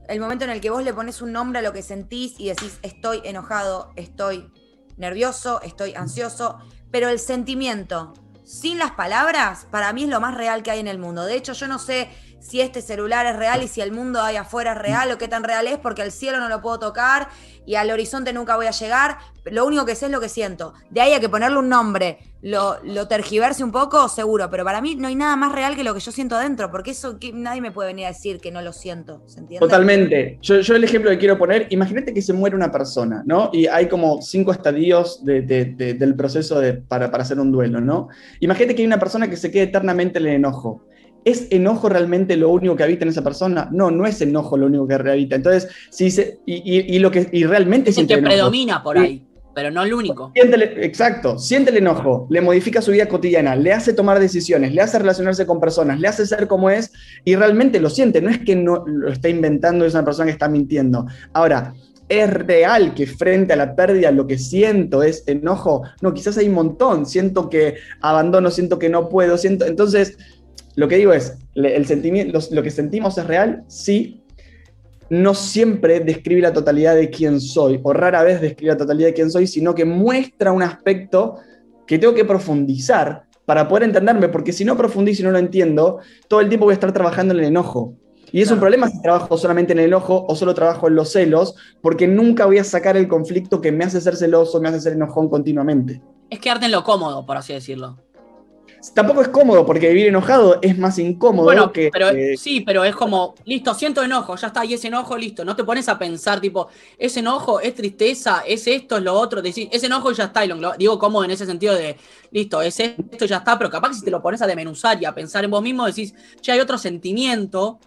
el 0.09 0.21
momento 0.21 0.45
en 0.45 0.51
el 0.51 0.61
que 0.61 0.71
vos 0.71 0.83
le 0.83 0.95
pones 0.95 1.21
un 1.21 1.33
nombre 1.33 1.59
a 1.59 1.63
lo 1.63 1.73
que 1.73 1.83
sentís 1.83 2.39
y 2.39 2.49
decís 2.49 2.79
estoy 2.83 3.21
enojado, 3.25 3.93
estoy 3.97 4.51
nervioso, 4.97 5.61
estoy 5.63 5.95
ansioso, 5.95 6.59
pero 6.91 7.09
el 7.09 7.19
sentimiento 7.19 8.15
sin 8.45 8.79
las 8.79 8.93
palabras 8.93 9.67
para 9.71 9.93
mí 9.93 10.05
es 10.05 10.09
lo 10.09 10.21
más 10.21 10.35
real 10.35 10.63
que 10.63 10.71
hay 10.71 10.81
en 10.81 10.89
el 10.89 10.99
mundo. 10.99 11.27
De 11.27 11.35
hecho, 11.35 11.53
yo 11.53 11.69
no 11.69 11.79
sé 11.79 12.09
si 12.41 12.63
este 12.63 12.81
celular 12.81 13.27
es 13.27 13.37
real 13.37 13.63
y 13.63 13.69
si 13.69 13.83
el 13.83 13.93
mundo 13.93 14.23
ahí 14.23 14.37
afuera 14.37 14.73
es 14.73 14.79
real 14.79 15.13
o 15.13 15.19
qué 15.19 15.29
tan 15.29 15.45
real 15.45 15.67
es, 15.67 15.77
porque 15.77 16.01
el 16.01 16.13
cielo 16.13 16.39
no 16.39 16.49
lo 16.49 16.63
puedo 16.63 16.79
tocar 16.79 17.29
y 17.69 17.75
al 17.75 17.91
horizonte 17.91 18.33
nunca 18.33 18.57
voy 18.57 18.65
a 18.65 18.71
llegar. 18.71 19.19
Lo 19.45 19.67
único 19.67 19.85
que 19.85 19.95
sé 19.95 20.07
es 20.07 20.13
lo 20.13 20.23
que 20.23 20.31
siento. 20.31 20.73
De 20.89 21.03
ahí 21.03 21.13
a 21.13 21.21
que 21.21 21.29
ponerle 21.29 21.59
un 21.59 21.69
nombre, 21.69 22.19
lo, 22.41 22.79
lo 22.83 23.09
tergiverse 23.09 23.63
un 23.63 23.73
poco, 23.73 24.09
seguro, 24.09 24.49
pero 24.51 24.65
para 24.65 24.81
mí 24.81 24.97
no 24.97 25.07
hay 25.07 25.15
nada 25.15 25.37
más 25.37 25.53
real 25.53 25.77
que 25.77 25.85
lo 25.85 25.93
que 25.93 26.01
yo 26.01 26.11
siento 26.11 26.35
adentro, 26.35 26.71
porque 26.71 26.93
eso 26.93 27.19
nadie 27.35 27.61
me 27.61 27.71
puede 27.71 27.89
venir 27.89 28.07
a 28.07 28.09
decir 28.09 28.41
que 28.41 28.51
no 28.51 28.63
lo 28.63 28.73
siento. 28.73 29.23
Totalmente. 29.61 30.39
Yo, 30.41 30.57
el 30.57 30.85
ejemplo 30.85 31.11
que 31.11 31.19
quiero 31.19 31.37
poner, 31.37 31.67
imagínate 31.69 32.15
que 32.15 32.23
se 32.23 32.33
muere 32.33 32.57
una 32.57 32.73
persona, 32.73 33.23
¿no? 33.27 33.51
Y 33.53 33.67
hay 33.67 33.87
como 33.87 34.23
cinco 34.23 34.53
estadios 34.53 35.23
de, 35.23 35.43
de, 35.43 35.67
de, 35.67 35.93
del 35.93 36.15
proceso 36.15 36.63
para, 36.89 37.11
para 37.11 37.23
hacer 37.23 37.39
un 37.39 37.53
duelo, 37.53 37.83
¿no? 37.83 38.09
Imagínate 38.41 38.75
que 38.75 38.81
hay 38.81 38.87
una 38.87 38.99
persona 38.99 39.29
que 39.29 39.37
se 39.37 39.51
quede 39.51 39.65
eternamente 39.65 40.19
en 40.19 40.27
el 40.27 40.35
enojo. 40.37 40.88
¿Es 41.29 41.47
enojo 41.51 41.91
realmente 41.91 42.37
lo 42.37 42.49
único 42.49 42.75
que 42.75 42.85
habita 42.85 43.05
en 43.05 43.11
esa 43.11 43.23
persona? 43.23 43.69
No, 43.71 43.91
no 43.91 44.07
es 44.07 44.19
enojo 44.23 44.57
lo 44.57 44.65
único 44.65 44.89
que 44.89 44.95
habita. 44.95 45.37
Entonces, 45.37 45.69
si 45.91 46.11
se, 46.11 46.39
y, 46.47 46.55
y, 46.55 46.97
y, 46.97 46.99
lo 47.01 47.11
que 47.11 47.29
y 47.31 47.45
realmente 47.45 47.91
es 47.91 47.99
el 47.99 48.07
que 48.07 48.15
enojo. 48.15 48.29
predomina 48.29 48.83
por 48.83 48.97
ahí, 48.97 49.27
pero 49.55 49.71
no 49.71 49.83
el 49.83 49.93
único. 49.93 50.33
Siente, 50.35 50.87
exacto, 50.87 51.39
siente 51.39 51.71
el 51.71 51.77
enojo, 51.77 52.27
le 52.31 52.41
modifica 52.41 52.81
su 52.81 52.93
vida 52.93 53.07
cotidiana, 53.09 53.57
le 53.57 53.75
hace 53.75 53.93
tomar 53.93 54.19
decisiones, 54.21 54.73
le 54.73 54.81
hace 54.81 54.99
relacionarse 54.99 55.45
con 55.45 55.61
personas, 55.61 56.01
le 56.01 56.09
hace 56.09 56.25
ser 56.25 56.49
como 56.49 56.71
es 56.71 56.93
y 57.27 57.37
realmente 57.37 57.79
lo 57.79 57.91
siente. 57.91 58.23
No 58.23 58.31
es 58.31 58.39
que 58.39 58.57
no 58.57 58.85
lo 58.87 59.13
está 59.13 59.29
inventando, 59.29 59.85
es 59.85 59.93
una 59.93 60.07
persona 60.07 60.25
que 60.25 60.33
está 60.33 60.49
mintiendo. 60.49 61.05
Ahora, 61.35 61.75
es 62.09 62.33
real 62.33 62.95
que 62.95 63.07
frente 63.07 63.53
a 63.53 63.57
la 63.57 63.77
pérdida 63.77 64.11
lo 64.11 64.27
que 64.27 64.39
siento 64.39 65.03
es 65.03 65.25
enojo. 65.27 65.83
No, 66.01 66.15
quizás 66.15 66.39
hay 66.39 66.49
un 66.49 66.55
montón. 66.55 67.05
Siento 67.05 67.51
que 67.51 67.75
abandono, 68.01 68.51
siento 68.51 68.79
que 68.79 68.89
no 68.89 69.11
puedo, 69.11 69.37
siento. 69.37 69.67
Entonces, 69.67 70.17
lo 70.79 70.87
que 70.87 70.97
digo 70.97 71.13
es, 71.13 71.37
el 71.57 71.87
sentimiento, 71.87 72.39
lo 72.53 72.63
que 72.63 72.71
sentimos 72.71 73.19
es 73.19 73.27
real, 73.27 73.65
sí. 73.67 74.23
No 75.11 75.35
siempre 75.35 75.99
describe 75.99 76.41
la 76.41 76.53
totalidad 76.53 76.95
de 76.95 77.11
quién 77.11 77.41
soy, 77.41 77.81
o 77.83 77.93
rara 77.93 78.23
vez 78.23 78.41
describe 78.41 78.75
la 78.75 78.79
totalidad 78.79 79.09
de 79.09 79.15
quién 79.15 79.29
soy, 79.29 79.49
sino 79.49 79.75
que 79.75 79.85
muestra 79.85 80.53
un 80.53 80.63
aspecto 80.63 81.35
que 81.85 81.99
tengo 81.99 82.15
que 82.15 82.25
profundizar 82.25 83.25
para 83.45 83.67
poder 83.67 83.83
entenderme, 83.83 84.29
porque 84.29 84.53
si 84.53 84.65
no 84.65 84.77
profundizo 84.77 85.23
y 85.23 85.25
no 85.25 85.33
lo 85.33 85.39
entiendo, 85.39 85.99
todo 86.29 86.41
el 86.41 86.49
tiempo 86.49 86.67
voy 86.67 86.75
a 86.75 86.75
estar 86.75 86.93
trabajando 86.93 87.35
en 87.35 87.41
el 87.41 87.47
enojo. 87.47 87.95
Y 88.31 88.41
es 88.41 88.47
claro. 88.47 88.55
un 88.55 88.61
problema 88.61 88.89
si 88.89 89.03
trabajo 89.03 89.37
solamente 89.37 89.73
en 89.73 89.81
el 89.81 89.87
enojo 89.87 90.27
o 90.29 90.37
solo 90.37 90.55
trabajo 90.55 90.87
en 90.87 90.95
los 90.95 91.11
celos, 91.11 91.57
porque 91.83 92.07
nunca 92.07 92.47
voy 92.47 92.59
a 92.59 92.65
sacar 92.65 92.97
el 92.97 93.09
conflicto 93.09 93.61
que 93.61 93.73
me 93.73 93.85
hace 93.85 94.01
ser 94.01 94.15
celoso, 94.15 94.61
me 94.61 94.69
hace 94.69 94.81
ser 94.81 94.93
enojón 94.93 95.29
continuamente. 95.29 96.01
Es 96.31 96.39
quedarte 96.39 96.67
en 96.67 96.73
lo 96.73 96.85
cómodo, 96.85 97.27
por 97.27 97.37
así 97.37 97.53
decirlo. 97.53 97.99
Tampoco 98.95 99.23
es 99.23 99.29
cómodo, 99.29 99.67
porque 99.67 99.89
vivir 99.89 100.07
enojado 100.07 100.59
es 100.63 100.79
más 100.79 100.99
incómodo 100.99 101.45
bueno, 101.45 101.73
que. 101.73 101.91
Pero, 101.93 102.11
eh, 102.11 102.37
sí, 102.37 102.61
pero 102.61 102.85
es 102.85 102.95
como, 102.95 103.35
listo, 103.45 103.75
siento 103.75 104.03
enojo, 104.03 104.37
ya 104.37 104.49
está, 104.49 104.65
y 104.65 104.75
ese 104.75 104.89
enojo, 104.89 105.17
listo. 105.17 105.45
No 105.45 105.57
te 105.57 105.65
pones 105.65 105.89
a 105.89 105.99
pensar, 105.99 106.41
tipo, 106.41 106.69
ese 106.97 107.21
enojo 107.21 107.61
es 107.61 107.75
tristeza, 107.75 108.43
es 108.47 108.67
esto, 108.69 108.97
es 108.97 109.03
lo 109.03 109.15
otro. 109.15 109.43
Decir, 109.43 109.69
ese 109.73 109.87
enojo 109.87 110.13
ya 110.13 110.25
está, 110.25 110.45
y 110.45 110.49
lo, 110.49 110.73
digo 110.75 110.99
cómodo 110.99 111.25
en 111.25 111.33
ese 111.33 111.45
sentido 111.45 111.75
de, 111.75 111.97
listo, 112.31 112.63
es 112.63 112.79
esto, 112.79 113.27
ya 113.27 113.39
está, 113.39 113.59
pero 113.59 113.69
capaz 113.69 113.89
que 113.89 113.95
si 113.97 114.05
te 114.05 114.11
lo 114.11 114.23
pones 114.23 114.43
a 114.43 114.47
demenuzar 114.47 115.01
y 115.03 115.07
a 115.07 115.15
pensar 115.15 115.45
en 115.45 115.51
vos 115.51 115.63
mismo, 115.63 115.85
decís, 115.85 116.15
ya 116.41 116.55
hay 116.55 116.61
otro 116.61 116.79
sentimiento 116.79 117.81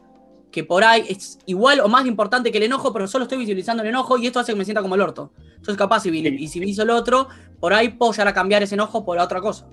que 0.51 0.65
por 0.65 0.83
ahí 0.83 1.05
es 1.07 1.39
igual 1.45 1.79
o 1.79 1.87
más 1.87 2.05
importante 2.05 2.51
que 2.51 2.57
el 2.57 2.65
enojo, 2.65 2.91
pero 2.91 3.07
solo 3.07 3.23
estoy 3.23 3.37
visualizando 3.37 3.81
el 3.83 3.89
enojo 3.89 4.17
y 4.17 4.27
esto 4.27 4.41
hace 4.41 4.51
que 4.51 4.57
me 4.57 4.65
sienta 4.65 4.81
como 4.81 4.95
el 4.95 5.01
orto. 5.01 5.31
Entonces, 5.55 5.77
capaz, 5.77 6.01
si, 6.01 6.09
y 6.09 6.47
si 6.49 6.59
visualizo 6.59 6.83
el 6.83 6.89
otro, 6.89 7.29
por 7.61 7.73
ahí 7.73 7.89
puedo 7.89 8.11
llegar 8.11 8.27
a 8.27 8.33
cambiar 8.33 8.61
ese 8.61 8.75
enojo 8.75 9.05
por 9.05 9.17
otra 9.17 9.39
cosa. 9.39 9.67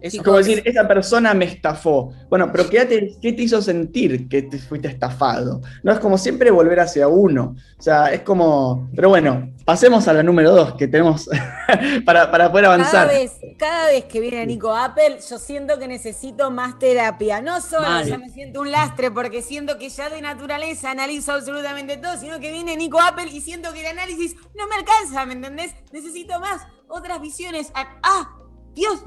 Es 0.00 0.16
como 0.22 0.38
decir, 0.38 0.62
esa 0.64 0.86
persona 0.86 1.34
me 1.34 1.44
estafó. 1.44 2.12
Bueno, 2.28 2.50
pero 2.52 2.68
¿qué 2.70 2.84
te, 2.84 3.16
¿qué 3.20 3.32
te, 3.32 3.42
hizo 3.42 3.60
sentir 3.60 4.28
que 4.28 4.42
te 4.42 4.58
fuiste 4.58 4.88
estafado? 4.88 5.60
No 5.82 5.92
es 5.92 5.98
como 5.98 6.16
siempre 6.16 6.50
volver 6.50 6.78
hacia 6.80 7.08
uno. 7.08 7.56
O 7.76 7.82
sea, 7.82 8.12
es 8.12 8.22
como. 8.22 8.88
Pero 8.94 9.08
bueno, 9.08 9.52
pasemos 9.64 10.06
a 10.06 10.12
la 10.12 10.22
número 10.22 10.52
dos 10.52 10.74
que 10.74 10.86
tenemos 10.86 11.28
para, 12.04 12.30
para, 12.30 12.50
poder 12.50 12.66
avanzar. 12.66 13.08
Cada 13.08 13.18
vez, 13.18 13.32
cada 13.58 13.86
vez, 13.86 14.04
que 14.04 14.20
viene 14.20 14.46
Nico 14.46 14.74
Apple, 14.74 15.18
yo 15.28 15.38
siento 15.38 15.78
que 15.78 15.88
necesito 15.88 16.50
más 16.52 16.78
terapia. 16.78 17.40
No 17.40 17.60
solo 17.60 17.82
vale. 17.82 18.10
ya 18.10 18.18
me 18.18 18.30
siento 18.30 18.60
un 18.60 18.70
lastre 18.70 19.10
porque 19.10 19.42
siento 19.42 19.78
que 19.78 19.88
ya 19.88 20.10
de 20.10 20.22
naturaleza 20.22 20.92
analizo 20.92 21.32
absolutamente 21.32 21.96
todo, 21.96 22.16
sino 22.18 22.38
que 22.38 22.52
viene 22.52 22.76
Nico 22.76 23.00
Apple 23.00 23.30
y 23.32 23.40
siento 23.40 23.72
que 23.72 23.80
el 23.80 23.86
análisis 23.86 24.36
no 24.56 24.68
me 24.68 24.76
alcanza, 24.76 25.26
¿me 25.26 25.34
entendés? 25.34 25.74
Necesito 25.92 26.38
más, 26.38 26.62
otras 26.86 27.20
visiones. 27.20 27.72
¡Ah! 27.74 28.36
¡Dios! 28.74 29.00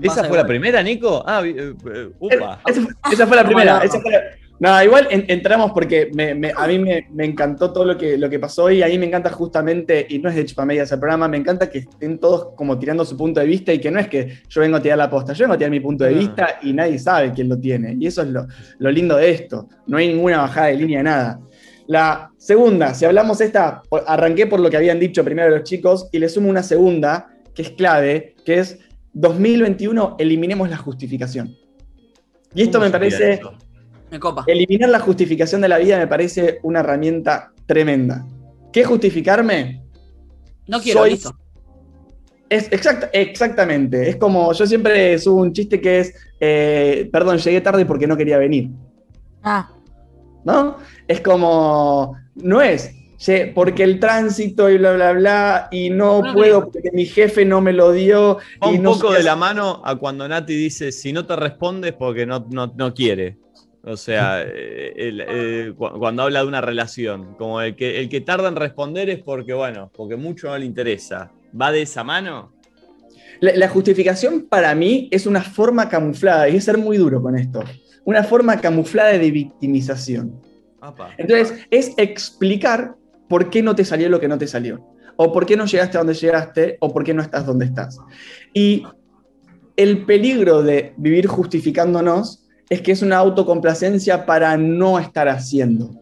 ¿Esa 0.00 0.24
fue 0.24 0.36
la 0.36 0.46
primera, 0.46 0.82
Nico? 0.82 1.22
Ah, 1.26 1.42
uh, 1.42 2.12
upa. 2.18 2.60
Esa, 2.66 2.86
esa, 3.12 3.26
fue 3.26 3.36
la 3.36 3.44
primera. 3.44 3.78
Esa 3.78 4.00
fue 4.00 4.10
la... 4.10 4.20
No, 4.62 4.80
igual 4.80 5.08
en, 5.10 5.24
entramos 5.26 5.72
porque 5.72 6.12
me, 6.14 6.36
me, 6.36 6.52
a 6.56 6.68
mí 6.68 6.78
me, 6.78 7.08
me, 7.10 7.24
encantó 7.24 7.72
todo 7.72 7.84
lo 7.84 7.98
que, 7.98 8.16
lo 8.16 8.30
que 8.30 8.38
pasó 8.38 8.70
y 8.70 8.80
a 8.80 8.86
mí 8.86 8.96
me 8.96 9.06
encanta 9.06 9.28
justamente, 9.28 10.06
y 10.08 10.20
no 10.20 10.28
es 10.28 10.36
de 10.36 10.46
chupamedias 10.46 10.92
el 10.92 11.00
programa, 11.00 11.26
me 11.26 11.36
encanta 11.36 11.68
que 11.68 11.78
estén 11.78 12.18
todos 12.18 12.54
como 12.54 12.78
tirando 12.78 13.04
su 13.04 13.16
punto 13.16 13.40
de 13.40 13.46
vista 13.46 13.72
y 13.72 13.80
que 13.80 13.90
no 13.90 13.98
es 13.98 14.06
que 14.06 14.38
yo 14.48 14.60
vengo 14.60 14.76
a 14.76 14.80
tirar 14.80 14.98
la 14.98 15.10
posta, 15.10 15.32
yo 15.32 15.46
vengo 15.46 15.54
a 15.54 15.58
tirar 15.58 15.72
mi 15.72 15.80
punto 15.80 16.04
de 16.04 16.14
vista 16.14 16.60
y 16.62 16.72
nadie 16.72 17.00
sabe 17.00 17.32
quién 17.32 17.48
lo 17.48 17.58
tiene. 17.58 17.96
Y 17.98 18.06
eso 18.06 18.22
es 18.22 18.28
lo, 18.28 18.46
lo 18.78 18.90
lindo 18.92 19.16
de 19.16 19.32
esto. 19.32 19.68
No 19.88 19.96
hay 19.96 20.06
ninguna 20.06 20.42
bajada 20.42 20.68
de 20.68 20.76
línea, 20.76 21.02
nada. 21.02 21.40
La 21.88 22.30
segunda, 22.36 22.94
si 22.94 23.04
hablamos 23.04 23.40
esta, 23.40 23.82
arranqué 24.06 24.46
por 24.46 24.60
lo 24.60 24.70
que 24.70 24.76
habían 24.76 25.00
dicho 25.00 25.24
primero 25.24 25.50
los 25.50 25.64
chicos 25.64 26.08
y 26.12 26.20
le 26.20 26.28
sumo 26.28 26.48
una 26.48 26.62
segunda 26.62 27.26
que 27.52 27.62
es 27.62 27.70
clave, 27.70 28.36
que 28.44 28.60
es 28.60 28.78
2021 29.12 30.16
eliminemos 30.18 30.68
la 30.68 30.76
justificación. 30.76 31.56
Y 32.54 32.62
esto 32.62 32.80
me 32.80 32.90
parece... 32.90 33.40
Me 34.10 34.20
copa. 34.20 34.44
Eliminar 34.46 34.90
la 34.90 35.00
justificación 35.00 35.62
de 35.62 35.68
la 35.68 35.78
vida 35.78 35.98
me 35.98 36.06
parece 36.06 36.58
una 36.62 36.80
herramienta 36.80 37.52
tremenda. 37.66 38.26
¿Qué 38.72 38.84
justificarme? 38.84 39.82
No 40.66 40.80
quiero, 40.80 41.00
Soy... 41.00 41.10
listo. 41.10 41.34
Es 42.50 42.70
exact, 42.70 43.08
exactamente. 43.14 44.10
Es 44.10 44.16
como, 44.16 44.52
yo 44.52 44.66
siempre 44.66 45.18
subo 45.18 45.40
un 45.40 45.54
chiste 45.54 45.80
que 45.80 46.00
es, 46.00 46.14
eh, 46.38 47.08
perdón, 47.10 47.38
llegué 47.38 47.62
tarde 47.62 47.86
porque 47.86 48.06
no 48.06 48.14
quería 48.14 48.36
venir. 48.36 48.68
Ah. 49.42 49.70
¿No? 50.44 50.76
Es 51.08 51.22
como, 51.22 52.14
no 52.34 52.60
es, 52.60 52.94
porque 53.54 53.84
el 53.84 54.00
tránsito 54.00 54.68
y 54.68 54.78
bla, 54.78 54.94
bla, 54.94 55.12
bla, 55.12 55.68
y 55.70 55.90
no, 55.90 56.22
no 56.22 56.32
puedo 56.32 56.70
porque 56.70 56.90
mi 56.92 57.06
jefe 57.06 57.44
no 57.44 57.60
me 57.60 57.72
lo 57.72 57.92
dio. 57.92 58.38
Y 58.62 58.76
un 58.76 58.82
no 58.82 58.92
poco 58.92 59.12
de 59.12 59.22
la 59.22 59.36
mano 59.36 59.80
a 59.84 59.96
cuando 59.96 60.26
Nati 60.26 60.54
dice, 60.54 60.90
si 60.92 61.12
no 61.12 61.24
te 61.24 61.36
respondes 61.36 61.92
porque 61.92 62.26
no, 62.26 62.46
no, 62.50 62.72
no 62.76 62.94
quiere. 62.94 63.38
O 63.84 63.96
sea, 63.96 64.42
el, 64.96 65.20
el, 65.20 65.74
cuando 65.74 66.22
habla 66.22 66.40
de 66.42 66.48
una 66.48 66.60
relación, 66.60 67.34
como 67.36 67.60
el 67.60 67.76
que, 67.76 68.00
el 68.00 68.08
que 68.08 68.20
tarda 68.20 68.48
en 68.48 68.56
responder 68.56 69.08
es 69.10 69.22
porque, 69.22 69.54
bueno, 69.54 69.90
porque 69.94 70.16
mucho 70.16 70.48
no 70.48 70.58
le 70.58 70.66
interesa. 70.66 71.30
¿Va 71.58 71.70
de 71.70 71.82
esa 71.82 72.02
mano? 72.02 72.52
La, 73.40 73.54
la 73.54 73.68
justificación 73.68 74.46
para 74.48 74.74
mí 74.74 75.08
es 75.12 75.26
una 75.26 75.42
forma 75.42 75.88
camuflada, 75.88 76.48
y 76.48 76.56
es 76.56 76.64
ser 76.64 76.78
muy 76.78 76.96
duro 76.96 77.20
con 77.22 77.36
esto, 77.36 77.62
una 78.04 78.24
forma 78.24 78.60
camuflada 78.60 79.10
de 79.10 79.30
victimización. 79.30 80.40
Apa. 80.80 81.10
Entonces, 81.16 81.66
es 81.70 81.92
explicar 81.96 82.96
por 83.32 83.48
qué 83.48 83.62
no 83.62 83.74
te 83.74 83.86
salió 83.86 84.10
lo 84.10 84.20
que 84.20 84.28
no 84.28 84.36
te 84.36 84.46
salió, 84.46 84.86
o 85.16 85.32
por 85.32 85.46
qué 85.46 85.56
no 85.56 85.64
llegaste 85.64 85.96
a 85.96 86.00
donde 86.00 86.12
llegaste, 86.12 86.76
o 86.80 86.92
por 86.92 87.02
qué 87.02 87.14
no 87.14 87.22
estás 87.22 87.46
donde 87.46 87.64
estás. 87.64 87.98
Y 88.52 88.82
el 89.74 90.04
peligro 90.04 90.62
de 90.62 90.92
vivir 90.98 91.28
justificándonos 91.28 92.46
es 92.68 92.82
que 92.82 92.92
es 92.92 93.00
una 93.00 93.16
autocomplacencia 93.16 94.26
para 94.26 94.58
no 94.58 94.98
estar 94.98 95.30
haciendo. 95.30 95.92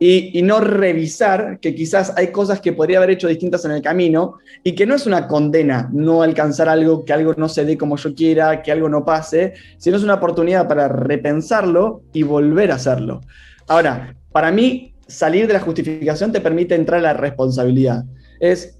Y, 0.00 0.40
no 0.40 0.60
revisar 0.60 1.58
que 1.60 1.74
quizás 1.74 2.14
hay 2.16 2.28
cosas 2.28 2.58
que 2.58 2.72
podría 2.72 2.96
haber 2.96 3.10
hecho 3.10 3.28
distintas 3.28 3.66
en 3.66 3.72
el 3.72 3.82
camino 3.82 4.38
y 4.64 4.72
que 4.72 4.86
no 4.86 4.94
es 4.94 5.04
una 5.04 5.28
condena 5.28 5.90
no 5.92 6.22
alcanzar 6.22 6.70
algo, 6.70 7.04
que 7.04 7.12
algo 7.12 7.34
no 7.36 7.50
se 7.50 7.66
dé 7.66 7.76
como 7.76 7.98
yo 7.98 8.14
quiera, 8.14 8.62
que 8.62 8.72
algo 8.72 8.88
no 8.88 9.04
pase, 9.04 9.52
sino 9.76 9.98
es 9.98 10.04
una 10.04 10.14
oportunidad 10.14 10.66
para 10.66 10.88
repensarlo 10.88 12.04
y 12.14 12.22
volver 12.22 12.72
a 12.72 12.76
hacerlo. 12.76 13.20
Ahora, 13.66 14.16
para 14.32 14.50
mí, 14.50 14.94
salir 15.08 15.46
de 15.46 15.54
la 15.54 15.60
justificación 15.60 16.30
te 16.32 16.40
permite 16.40 16.74
entrar 16.74 17.00
a 17.00 17.02
la 17.02 17.12
responsabilidad. 17.14 18.04
Es, 18.40 18.78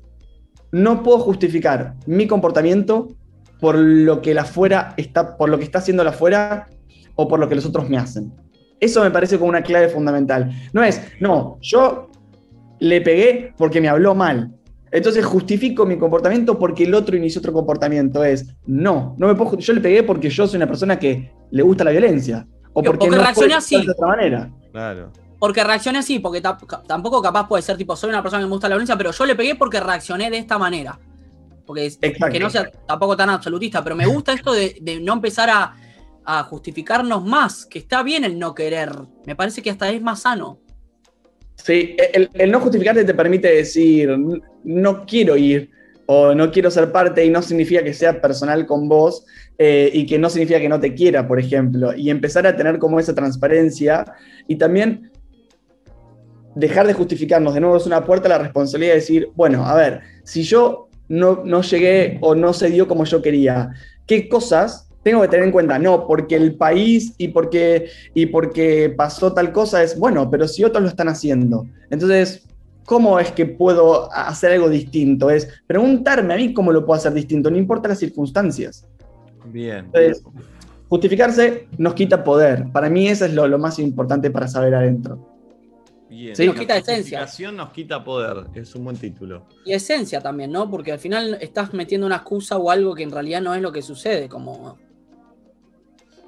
no 0.70 1.02
puedo 1.02 1.18
justificar 1.20 1.94
mi 2.06 2.26
comportamiento 2.26 3.08
por 3.60 3.76
lo 3.76 4.22
que 4.22 4.34
la 4.34 4.42
afuera 4.42 4.94
está, 4.96 5.36
por 5.36 5.48
lo 5.48 5.58
que 5.58 5.64
está 5.64 5.78
haciendo 5.78 6.04
la 6.04 6.10
afuera 6.10 6.68
o 7.16 7.26
por 7.26 7.40
lo 7.40 7.48
que 7.48 7.56
los 7.56 7.66
otros 7.66 7.88
me 7.88 7.96
hacen. 7.96 8.32
Eso 8.78 9.02
me 9.02 9.10
parece 9.10 9.38
como 9.38 9.48
una 9.48 9.62
clave 9.62 9.88
fundamental. 9.88 10.52
No 10.72 10.84
es, 10.84 11.02
no, 11.18 11.58
yo 11.60 12.10
le 12.78 13.00
pegué 13.00 13.52
porque 13.56 13.80
me 13.80 13.88
habló 13.88 14.14
mal. 14.14 14.52
Entonces 14.92 15.24
justifico 15.24 15.84
mi 15.84 15.98
comportamiento 15.98 16.58
porque 16.58 16.84
el 16.84 16.94
otro 16.94 17.16
inició 17.16 17.40
otro 17.40 17.52
comportamiento. 17.52 18.22
Es, 18.22 18.54
no, 18.66 19.16
no 19.18 19.26
me 19.26 19.34
puedo, 19.34 19.58
yo 19.58 19.72
le 19.72 19.80
pegué 19.80 20.02
porque 20.02 20.30
yo 20.30 20.46
soy 20.46 20.58
una 20.58 20.66
persona 20.66 20.98
que 20.98 21.32
le 21.50 21.62
gusta 21.62 21.84
la 21.84 21.90
violencia. 21.90 22.46
O 22.72 22.82
porque, 22.82 22.90
porque 22.90 23.08
no 23.08 23.22
reaccioné 23.22 23.54
así. 23.54 23.84
de 23.84 23.90
otra 23.90 24.06
manera. 24.06 24.50
Claro. 24.70 25.10
Porque 25.38 25.62
reaccioné 25.62 26.00
así, 26.00 26.18
porque 26.18 26.40
tampoco 26.40 27.22
capaz 27.22 27.46
puede 27.46 27.62
ser 27.62 27.76
tipo, 27.76 27.94
soy 27.94 28.10
una 28.10 28.22
persona 28.22 28.42
que 28.42 28.46
me 28.46 28.52
gusta 28.52 28.68
la 28.68 28.74
violencia, 28.74 28.96
pero 28.96 29.12
yo 29.12 29.24
le 29.24 29.36
pegué 29.36 29.54
porque 29.54 29.78
reaccioné 29.78 30.30
de 30.30 30.38
esta 30.38 30.58
manera. 30.58 30.98
Porque 31.64 31.92
que 32.32 32.40
no 32.40 32.50
sea 32.50 32.70
tampoco 32.86 33.16
tan 33.16 33.30
absolutista, 33.30 33.84
pero 33.84 33.94
me 33.94 34.06
gusta 34.06 34.32
esto 34.32 34.52
de, 34.52 35.00
no 35.02 35.12
empezar 35.12 35.50
a, 35.50 35.74
justificarnos 36.44 37.24
más, 37.24 37.64
que 37.64 37.78
está 37.78 38.02
bien 38.02 38.22
el 38.22 38.38
no 38.38 38.54
querer. 38.54 38.90
Me 39.24 39.34
parece 39.34 39.62
que 39.62 39.70
hasta 39.70 39.90
es 39.90 40.02
más 40.02 40.20
sano. 40.22 40.60
Sí, 41.54 41.96
el, 42.12 42.28
el 42.34 42.50
no 42.52 42.60
justificarte 42.60 43.04
te 43.04 43.14
permite 43.14 43.48
decir, 43.48 44.14
no 44.62 45.06
quiero 45.06 45.38
ir 45.38 45.70
o 46.10 46.34
no 46.34 46.50
quiero 46.50 46.70
ser 46.70 46.90
parte 46.90 47.22
y 47.24 47.28
no 47.28 47.42
significa 47.42 47.82
que 47.84 47.92
sea 47.92 48.18
personal 48.20 48.64
con 48.66 48.88
vos 48.88 49.26
eh, 49.58 49.90
y 49.92 50.06
que 50.06 50.18
no 50.18 50.30
significa 50.30 50.58
que 50.58 50.68
no 50.68 50.80
te 50.80 50.94
quiera, 50.94 51.28
por 51.28 51.38
ejemplo. 51.38 51.94
Y 51.94 52.08
empezar 52.08 52.46
a 52.46 52.56
tener 52.56 52.78
como 52.78 52.98
esa 52.98 53.14
transparencia 53.14 54.06
y 54.46 54.56
también 54.56 55.10
dejar 56.58 56.86
de 56.86 56.92
justificarnos. 56.92 57.54
De 57.54 57.60
nuevo 57.60 57.76
es 57.76 57.86
una 57.86 58.04
puerta 58.04 58.26
a 58.26 58.30
la 58.30 58.38
responsabilidad 58.38 58.92
de 58.92 59.00
decir, 59.00 59.30
bueno, 59.36 59.64
a 59.64 59.74
ver, 59.74 60.00
si 60.24 60.42
yo 60.42 60.88
no, 61.08 61.42
no 61.44 61.62
llegué 61.62 62.18
o 62.20 62.34
no 62.34 62.52
se 62.52 62.68
dio 62.68 62.88
como 62.88 63.04
yo 63.04 63.22
quería, 63.22 63.70
¿qué 64.06 64.28
cosas 64.28 64.90
tengo 65.04 65.22
que 65.22 65.28
tener 65.28 65.46
en 65.46 65.52
cuenta? 65.52 65.78
No, 65.78 66.06
porque 66.06 66.34
el 66.34 66.56
país 66.56 67.14
y 67.16 67.28
porque, 67.28 67.88
y 68.12 68.26
porque 68.26 68.92
pasó 68.94 69.32
tal 69.32 69.52
cosa 69.52 69.82
es, 69.82 69.96
bueno, 69.96 70.28
pero 70.30 70.48
si 70.48 70.64
otros 70.64 70.82
lo 70.82 70.88
están 70.88 71.08
haciendo. 71.08 71.64
Entonces, 71.90 72.44
¿cómo 72.84 73.20
es 73.20 73.30
que 73.30 73.46
puedo 73.46 74.12
hacer 74.12 74.52
algo 74.52 74.68
distinto? 74.68 75.30
Es 75.30 75.48
preguntarme 75.66 76.34
a 76.34 76.36
mí 76.36 76.52
cómo 76.52 76.72
lo 76.72 76.84
puedo 76.84 76.98
hacer 76.98 77.12
distinto, 77.12 77.50
no 77.50 77.56
importa 77.56 77.88
las 77.88 78.00
circunstancias. 78.00 78.84
Bien. 79.46 79.86
Entonces, 79.86 80.24
justificarse 80.88 81.68
nos 81.78 81.94
quita 81.94 82.24
poder. 82.24 82.66
Para 82.72 82.90
mí 82.90 83.06
eso 83.06 83.26
es 83.26 83.32
lo, 83.32 83.46
lo 83.46 83.58
más 83.58 83.78
importante 83.78 84.32
para 84.32 84.48
saber 84.48 84.74
adentro. 84.74 85.37
Bien. 86.08 86.34
Sí, 86.34 86.46
nos 86.46 86.56
quita 86.56 86.76
esencia. 86.76 87.26
nos 87.52 87.70
quita 87.70 88.02
poder, 88.02 88.46
es 88.54 88.74
un 88.74 88.84
buen 88.84 88.96
título. 88.96 89.46
Y 89.64 89.72
esencia 89.72 90.20
también, 90.20 90.50
¿no? 90.50 90.70
Porque 90.70 90.92
al 90.92 90.98
final 90.98 91.38
estás 91.40 91.74
metiendo 91.74 92.06
una 92.06 92.16
excusa 92.16 92.56
o 92.56 92.70
algo 92.70 92.94
que 92.94 93.02
en 93.02 93.10
realidad 93.10 93.42
no 93.42 93.54
es 93.54 93.60
lo 93.60 93.72
que 93.72 93.82
sucede, 93.82 94.28
como... 94.28 94.78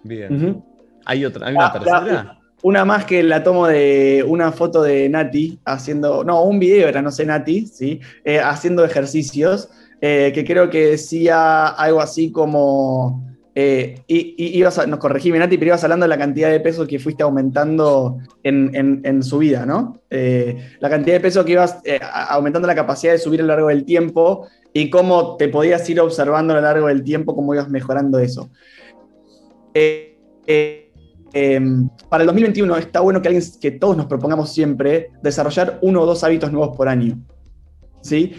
Bien. 0.02 0.62
¿Hay 1.04 1.24
otra, 1.24 1.46
hay 1.46 1.54
una 1.54 1.66
ah, 1.66 1.72
tercera? 1.72 2.40
una 2.62 2.84
más 2.84 3.04
que 3.04 3.22
la 3.22 3.42
tomo 3.42 3.66
de 3.66 4.24
una 4.26 4.52
foto 4.52 4.82
de 4.82 5.08
Nati 5.08 5.58
haciendo, 5.64 6.24
no, 6.24 6.42
un 6.44 6.58
video 6.58 6.88
era, 6.88 7.00
no 7.00 7.10
sé, 7.10 7.24
Nati, 7.24 7.66
¿sí? 7.66 8.00
Eh, 8.24 8.38
haciendo 8.38 8.84
ejercicios, 8.84 9.70
eh, 10.00 10.30
que 10.34 10.44
creo 10.44 10.68
que 10.68 10.88
decía 10.88 11.68
algo 11.68 12.00
así 12.00 12.30
como 12.30 13.29
eh, 13.62 14.00
y, 14.06 14.58
ibas 14.58 14.88
nos 14.88 14.98
corregí, 14.98 15.30
Nati, 15.30 15.58
pero 15.58 15.68
ibas 15.68 15.84
hablando 15.84 16.04
de 16.04 16.08
la 16.08 16.16
cantidad 16.16 16.50
de 16.50 16.60
peso 16.60 16.86
que 16.86 16.98
fuiste 16.98 17.22
aumentando 17.22 18.16
en, 18.42 19.22
su 19.22 19.36
vida, 19.36 19.66
¿no? 19.66 20.00
Eh, 20.08 20.76
la 20.80 20.88
cantidad 20.88 21.16
de 21.16 21.20
peso 21.20 21.44
que 21.44 21.52
ibas 21.52 21.76
eh, 21.84 22.00
aumentando 22.02 22.66
la 22.66 22.74
capacidad 22.74 23.12
de 23.12 23.18
subir 23.18 23.40
a 23.40 23.42
lo 23.42 23.48
largo 23.48 23.68
del 23.68 23.84
tiempo 23.84 24.46
y 24.72 24.88
cómo 24.88 25.36
te 25.36 25.48
podías 25.48 25.86
ir 25.90 26.00
observando 26.00 26.54
a 26.54 26.56
lo 26.56 26.62
largo 26.62 26.86
del 26.86 27.04
tiempo, 27.04 27.36
cómo 27.36 27.52
ibas 27.52 27.68
mejorando 27.68 28.18
eso. 28.18 28.48
Em, 29.74 31.90
para 32.08 32.22
el 32.22 32.26
2021 32.28 32.78
está 32.78 33.00
bueno 33.00 33.20
que, 33.20 33.28
alguien, 33.28 33.44
que 33.60 33.72
todos 33.72 33.94
nos 33.94 34.06
propongamos 34.06 34.54
siempre 34.54 35.10
desarrollar 35.22 35.80
uno 35.82 36.00
o 36.00 36.06
dos 36.06 36.24
hábitos 36.24 36.50
nuevos 36.50 36.74
por 36.74 36.88
año. 36.88 37.18
¿Sí? 38.00 38.36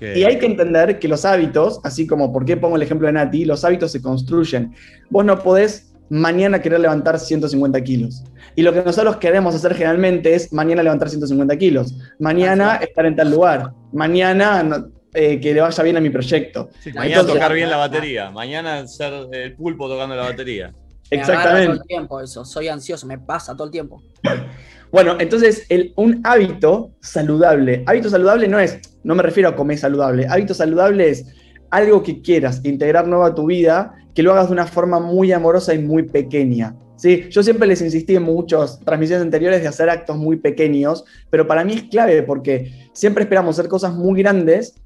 Y 0.00 0.24
hay 0.24 0.38
que 0.38 0.46
entender 0.46 0.98
que 0.98 1.08
los 1.08 1.24
hábitos, 1.24 1.80
así 1.84 2.06
como 2.06 2.32
por 2.32 2.44
qué 2.44 2.56
pongo 2.56 2.76
el 2.76 2.82
ejemplo 2.82 3.06
de 3.06 3.12
Nati, 3.12 3.44
los 3.44 3.64
hábitos 3.64 3.92
se 3.92 4.00
construyen. 4.00 4.74
Vos 5.10 5.24
no 5.24 5.38
podés 5.38 5.94
mañana 6.08 6.60
querer 6.60 6.80
levantar 6.80 7.18
150 7.18 7.82
kilos. 7.82 8.22
Y 8.54 8.62
lo 8.62 8.72
que 8.72 8.82
nosotros 8.82 9.16
queremos 9.16 9.54
hacer 9.54 9.74
generalmente 9.74 10.34
es 10.34 10.52
mañana 10.52 10.82
levantar 10.82 11.08
150 11.08 11.56
kilos, 11.56 11.94
mañana 12.18 12.76
estar 12.76 13.06
en 13.06 13.16
tal 13.16 13.30
lugar, 13.30 13.72
mañana 13.92 14.86
eh, 15.12 15.40
que 15.40 15.54
le 15.54 15.60
vaya 15.60 15.82
bien 15.82 15.96
a 15.96 16.00
mi 16.00 16.10
proyecto. 16.10 16.70
mañana 16.94 17.26
tocar 17.26 17.52
bien 17.52 17.70
la 17.70 17.76
batería, 17.76 18.30
mañana 18.30 18.86
ser 18.86 19.12
el 19.32 19.54
pulpo 19.54 19.88
tocando 19.88 20.14
la 20.14 20.22
batería. 20.22 20.72
Exactamente. 21.10 21.66
todo 21.66 21.82
el 21.82 21.86
tiempo 21.86 22.20
eso, 22.20 22.44
soy 22.44 22.68
ansioso, 22.68 23.06
me 23.06 23.18
pasa 23.18 23.54
todo 23.54 23.66
el 23.66 23.70
tiempo. 23.70 24.02
Bueno, 24.94 25.16
entonces 25.18 25.66
un 25.96 26.20
hábito 26.22 26.92
saludable, 27.00 27.82
hábito 27.84 28.08
saludable 28.08 28.46
no 28.46 28.60
es, 28.60 28.78
no 29.02 29.16
me 29.16 29.24
refiero 29.24 29.48
a 29.48 29.56
comer 29.56 29.76
saludable, 29.76 30.24
hábito 30.28 30.54
saludable 30.54 31.08
es 31.10 31.34
algo 31.70 32.00
que 32.04 32.22
quieras 32.22 32.60
integrar 32.62 33.08
nuevo 33.08 33.24
a 33.24 33.34
tu 33.34 33.46
vida, 33.46 33.92
que 34.14 34.22
lo 34.22 34.30
hagas 34.30 34.46
de 34.46 34.52
una 34.52 34.68
forma 34.68 35.00
muy 35.00 35.32
amorosa 35.32 35.74
y 35.74 35.80
muy 35.80 36.04
pequeña. 36.04 36.76
¿sí? 36.94 37.26
Yo 37.28 37.42
siempre 37.42 37.66
les 37.66 37.82
insistí 37.82 38.14
en 38.14 38.22
muchas 38.22 38.78
transmisiones 38.84 39.24
anteriores 39.24 39.62
de 39.62 39.66
hacer 39.66 39.90
actos 39.90 40.16
muy 40.16 40.36
pequeños, 40.36 41.04
pero 41.28 41.44
para 41.44 41.64
mí 41.64 41.72
es 41.72 41.82
clave 41.90 42.22
porque 42.22 42.88
siempre 42.92 43.24
esperamos 43.24 43.58
hacer 43.58 43.68
cosas 43.68 43.96
muy 43.96 44.22
grandes 44.22 44.76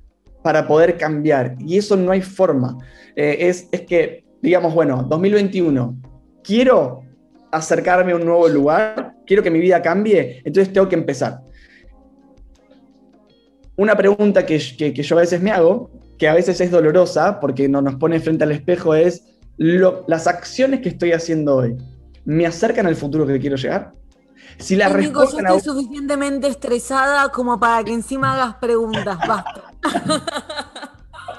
para 0.42 0.66
poder 0.66 0.96
cambiar 0.96 1.54
y 1.58 1.76
eso 1.76 1.98
no 1.98 2.12
hay 2.12 2.22
forma. 2.22 2.78
Eh, 3.14 3.36
es, 3.40 3.68
es 3.72 3.82
que, 3.82 4.24
digamos, 4.40 4.72
bueno, 4.72 5.02
2021, 5.06 5.98
quiero 6.42 7.02
acercarme 7.50 8.12
a 8.12 8.16
un 8.16 8.24
nuevo 8.24 8.48
lugar, 8.48 9.14
quiero 9.26 9.42
que 9.42 9.50
mi 9.50 9.60
vida 9.60 9.80
cambie, 9.82 10.42
entonces 10.44 10.72
tengo 10.72 10.88
que 10.88 10.96
empezar. 10.96 11.40
Una 13.76 13.96
pregunta 13.96 14.44
que, 14.44 14.58
yo 14.58 15.16
a 15.16 15.20
veces 15.20 15.40
me 15.40 15.50
hago, 15.50 15.90
que 16.18 16.28
a 16.28 16.34
veces 16.34 16.60
es 16.60 16.70
dolorosa 16.70 17.38
porque 17.40 17.68
no 17.68 17.80
nos 17.80 17.94
pone 17.94 18.18
frente 18.20 18.44
al 18.44 18.52
espejo, 18.52 18.94
es 18.94 19.24
las 19.56 20.26
acciones 20.26 20.80
que 20.80 20.88
estoy 20.88 21.12
haciendo 21.12 21.56
hoy, 21.56 21.76
¿me 22.24 22.46
acercan 22.46 22.86
al 22.86 22.96
futuro 22.96 23.26
que 23.26 23.38
quiero 23.38 23.56
llegar? 23.56 23.92
Si 24.58 24.74
la 24.74 24.88
respuesta 24.88 25.42
yo 25.48 25.56
estoy 25.56 25.74
suficientemente 25.74 26.48
estresada 26.48 27.28
como 27.28 27.60
para 27.60 27.84
que 27.84 27.92
encima 27.92 28.34
hagas 28.34 28.56
preguntas, 28.56 29.18
basta. 29.26 29.72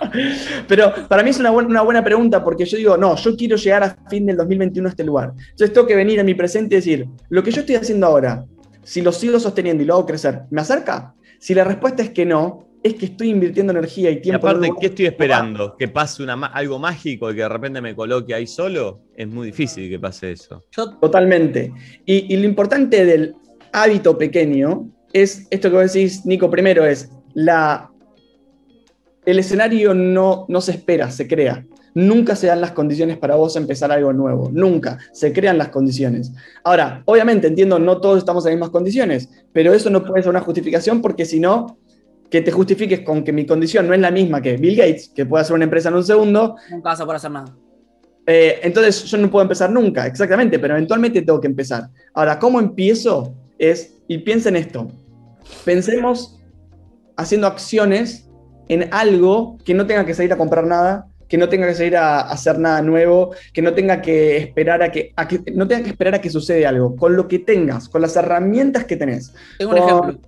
Pero 0.67 0.93
para 1.07 1.23
mí 1.23 1.29
es 1.29 1.39
una, 1.39 1.51
buena, 1.51 1.69
una 1.69 1.81
buena 1.81 2.03
pregunta 2.03 2.43
porque 2.43 2.65
yo 2.65 2.77
digo, 2.77 2.97
no, 2.97 3.15
yo 3.15 3.35
quiero 3.35 3.55
llegar 3.55 3.83
a 3.83 3.97
fin 4.09 4.25
del 4.25 4.38
2021 4.38 4.88
a 4.88 4.91
este 4.91 5.03
lugar. 5.03 5.33
Entonces 5.38 5.73
tengo 5.73 5.88
que 5.88 5.95
venir 5.95 6.19
a 6.19 6.23
mi 6.23 6.33
presente 6.33 6.75
y 6.75 6.77
decir, 6.77 7.07
lo 7.29 7.43
que 7.43 7.51
yo 7.51 7.62
estoy 7.62 7.75
haciendo 7.75 8.07
ahora, 8.07 8.45
si 8.83 9.01
lo 9.01 9.12
sigo 9.12 9.39
sosteniendo 9.39 9.83
y 9.83 9.85
lo 9.85 9.95
hago 9.95 10.05
crecer, 10.05 10.41
¿me 10.49 10.62
acerca? 10.62 11.13
Si 11.39 11.53
la 11.53 11.63
respuesta 11.63 12.03
es 12.03 12.09
que 12.09 12.25
no, 12.25 12.69
es 12.81 12.95
que 12.95 13.05
estoy 13.05 13.29
invirtiendo 13.29 13.71
energía 13.71 14.09
y 14.09 14.21
tiempo. 14.21 14.47
Y 14.47 14.49
aparte, 14.49 14.69
¿qué 14.79 14.88
estoy 14.88 15.05
esperando? 15.05 15.75
¿Que 15.77 15.88
pase 15.88 16.23
una, 16.23 16.33
algo 16.47 16.79
mágico 16.79 17.29
y 17.31 17.35
que 17.35 17.41
de 17.41 17.49
repente 17.49 17.81
me 17.81 17.95
coloque 17.95 18.33
ahí 18.33 18.47
solo? 18.47 19.01
Es 19.15 19.27
muy 19.27 19.47
difícil 19.47 19.89
que 19.89 19.99
pase 19.99 20.31
eso. 20.31 20.63
Totalmente. 20.71 21.71
Y, 22.05 22.33
y 22.33 22.38
lo 22.38 22.45
importante 22.45 23.05
del 23.05 23.35
hábito 23.73 24.17
pequeño 24.17 24.89
es 25.13 25.47
esto 25.49 25.69
que 25.69 25.75
vos 25.75 25.93
decís, 25.93 26.25
Nico, 26.25 26.49
primero 26.49 26.85
es 26.85 27.09
la 27.33 27.88
el 29.29 29.39
escenario 29.39 29.93
no, 29.93 30.45
no 30.47 30.61
se 30.61 30.71
espera, 30.71 31.11
se 31.11 31.27
crea. 31.27 31.65
Nunca 31.93 32.35
se 32.35 32.47
dan 32.47 32.61
las 32.61 32.71
condiciones 32.71 33.17
para 33.17 33.35
vos 33.35 33.55
empezar 33.55 33.91
algo 33.91 34.13
nuevo, 34.13 34.49
nunca, 34.53 34.99
se 35.11 35.33
crean 35.33 35.57
las 35.57 35.69
condiciones. 35.69 36.31
Ahora, 36.63 37.01
obviamente 37.05 37.47
entiendo, 37.47 37.79
no 37.79 37.99
todos 37.99 38.19
estamos 38.19 38.45
en 38.45 38.51
las 38.51 38.55
mismas 38.57 38.69
condiciones, 38.69 39.29
pero 39.51 39.73
eso 39.73 39.89
no 39.89 40.05
puede 40.05 40.21
ser 40.21 40.29
una 40.29 40.41
justificación 40.41 41.01
porque 41.01 41.25
si 41.25 41.39
no, 41.39 41.77
que 42.29 42.41
te 42.41 42.51
justifiques 42.51 43.01
con 43.01 43.23
que 43.23 43.33
mi 43.33 43.45
condición 43.45 43.87
no 43.87 43.93
es 43.93 43.99
la 43.99 44.11
misma 44.11 44.41
que 44.41 44.55
Bill 44.55 44.75
Gates, 44.75 45.09
que 45.09 45.25
puede 45.25 45.41
hacer 45.41 45.55
una 45.55 45.63
empresa 45.63 45.89
en 45.89 45.95
un 45.95 46.03
segundo. 46.03 46.55
Nunca 46.69 46.89
vas 46.89 47.01
a 47.01 47.05
poder 47.05 47.17
hacer 47.17 47.31
nada. 47.31 47.55
Eh, 48.27 48.59
entonces 48.61 49.03
yo 49.05 49.17
no 49.17 49.31
puedo 49.31 49.41
empezar 49.41 49.71
nunca, 49.71 50.05
exactamente, 50.05 50.59
pero 50.59 50.75
eventualmente 50.75 51.23
tengo 51.23 51.41
que 51.41 51.47
empezar. 51.47 51.89
Ahora, 52.13 52.37
¿cómo 52.37 52.59
empiezo? 52.59 53.33
Es, 53.57 53.95
y 54.07 54.19
piensa 54.19 54.49
en 54.49 54.57
esto, 54.57 54.87
pensemos 55.65 56.39
haciendo 57.17 57.47
acciones 57.47 58.28
en 58.69 58.88
algo 58.93 59.58
que 59.65 59.73
no 59.73 59.86
tenga 59.86 60.05
que 60.05 60.13
salir 60.13 60.32
a 60.32 60.38
comprar 60.38 60.65
nada, 60.65 61.08
que 61.27 61.38
no 61.38 61.49
tenga 61.49 61.67
que 61.67 61.75
salir 61.75 61.97
a, 61.97 62.21
hacer 62.21 62.60
nada 62.60 62.82
nuevo, 62.82 63.32
que 63.51 63.62
no 63.62 63.73
tenga 63.73 64.01
que 64.01 64.38
esperar 64.38 64.82
a 64.82 64.91
que, 64.91 65.13
no 65.53 65.67
tenga 65.67 65.84
que 65.84 65.89
esperar 65.89 66.15
a 66.15 66.21
que 66.21 66.29
suceda 66.29 66.69
algo, 66.69 66.95
con 66.95 67.15
lo 67.15 67.27
que 67.27 67.39
tengas, 67.39 67.89
con 67.89 68.01
las 68.01 68.15
herramientas 68.15 68.86
que 68.86 68.95
tenés. 68.95 69.34
Tengo 69.58 69.71
un 69.71 69.77
ejemplo. 69.77 70.19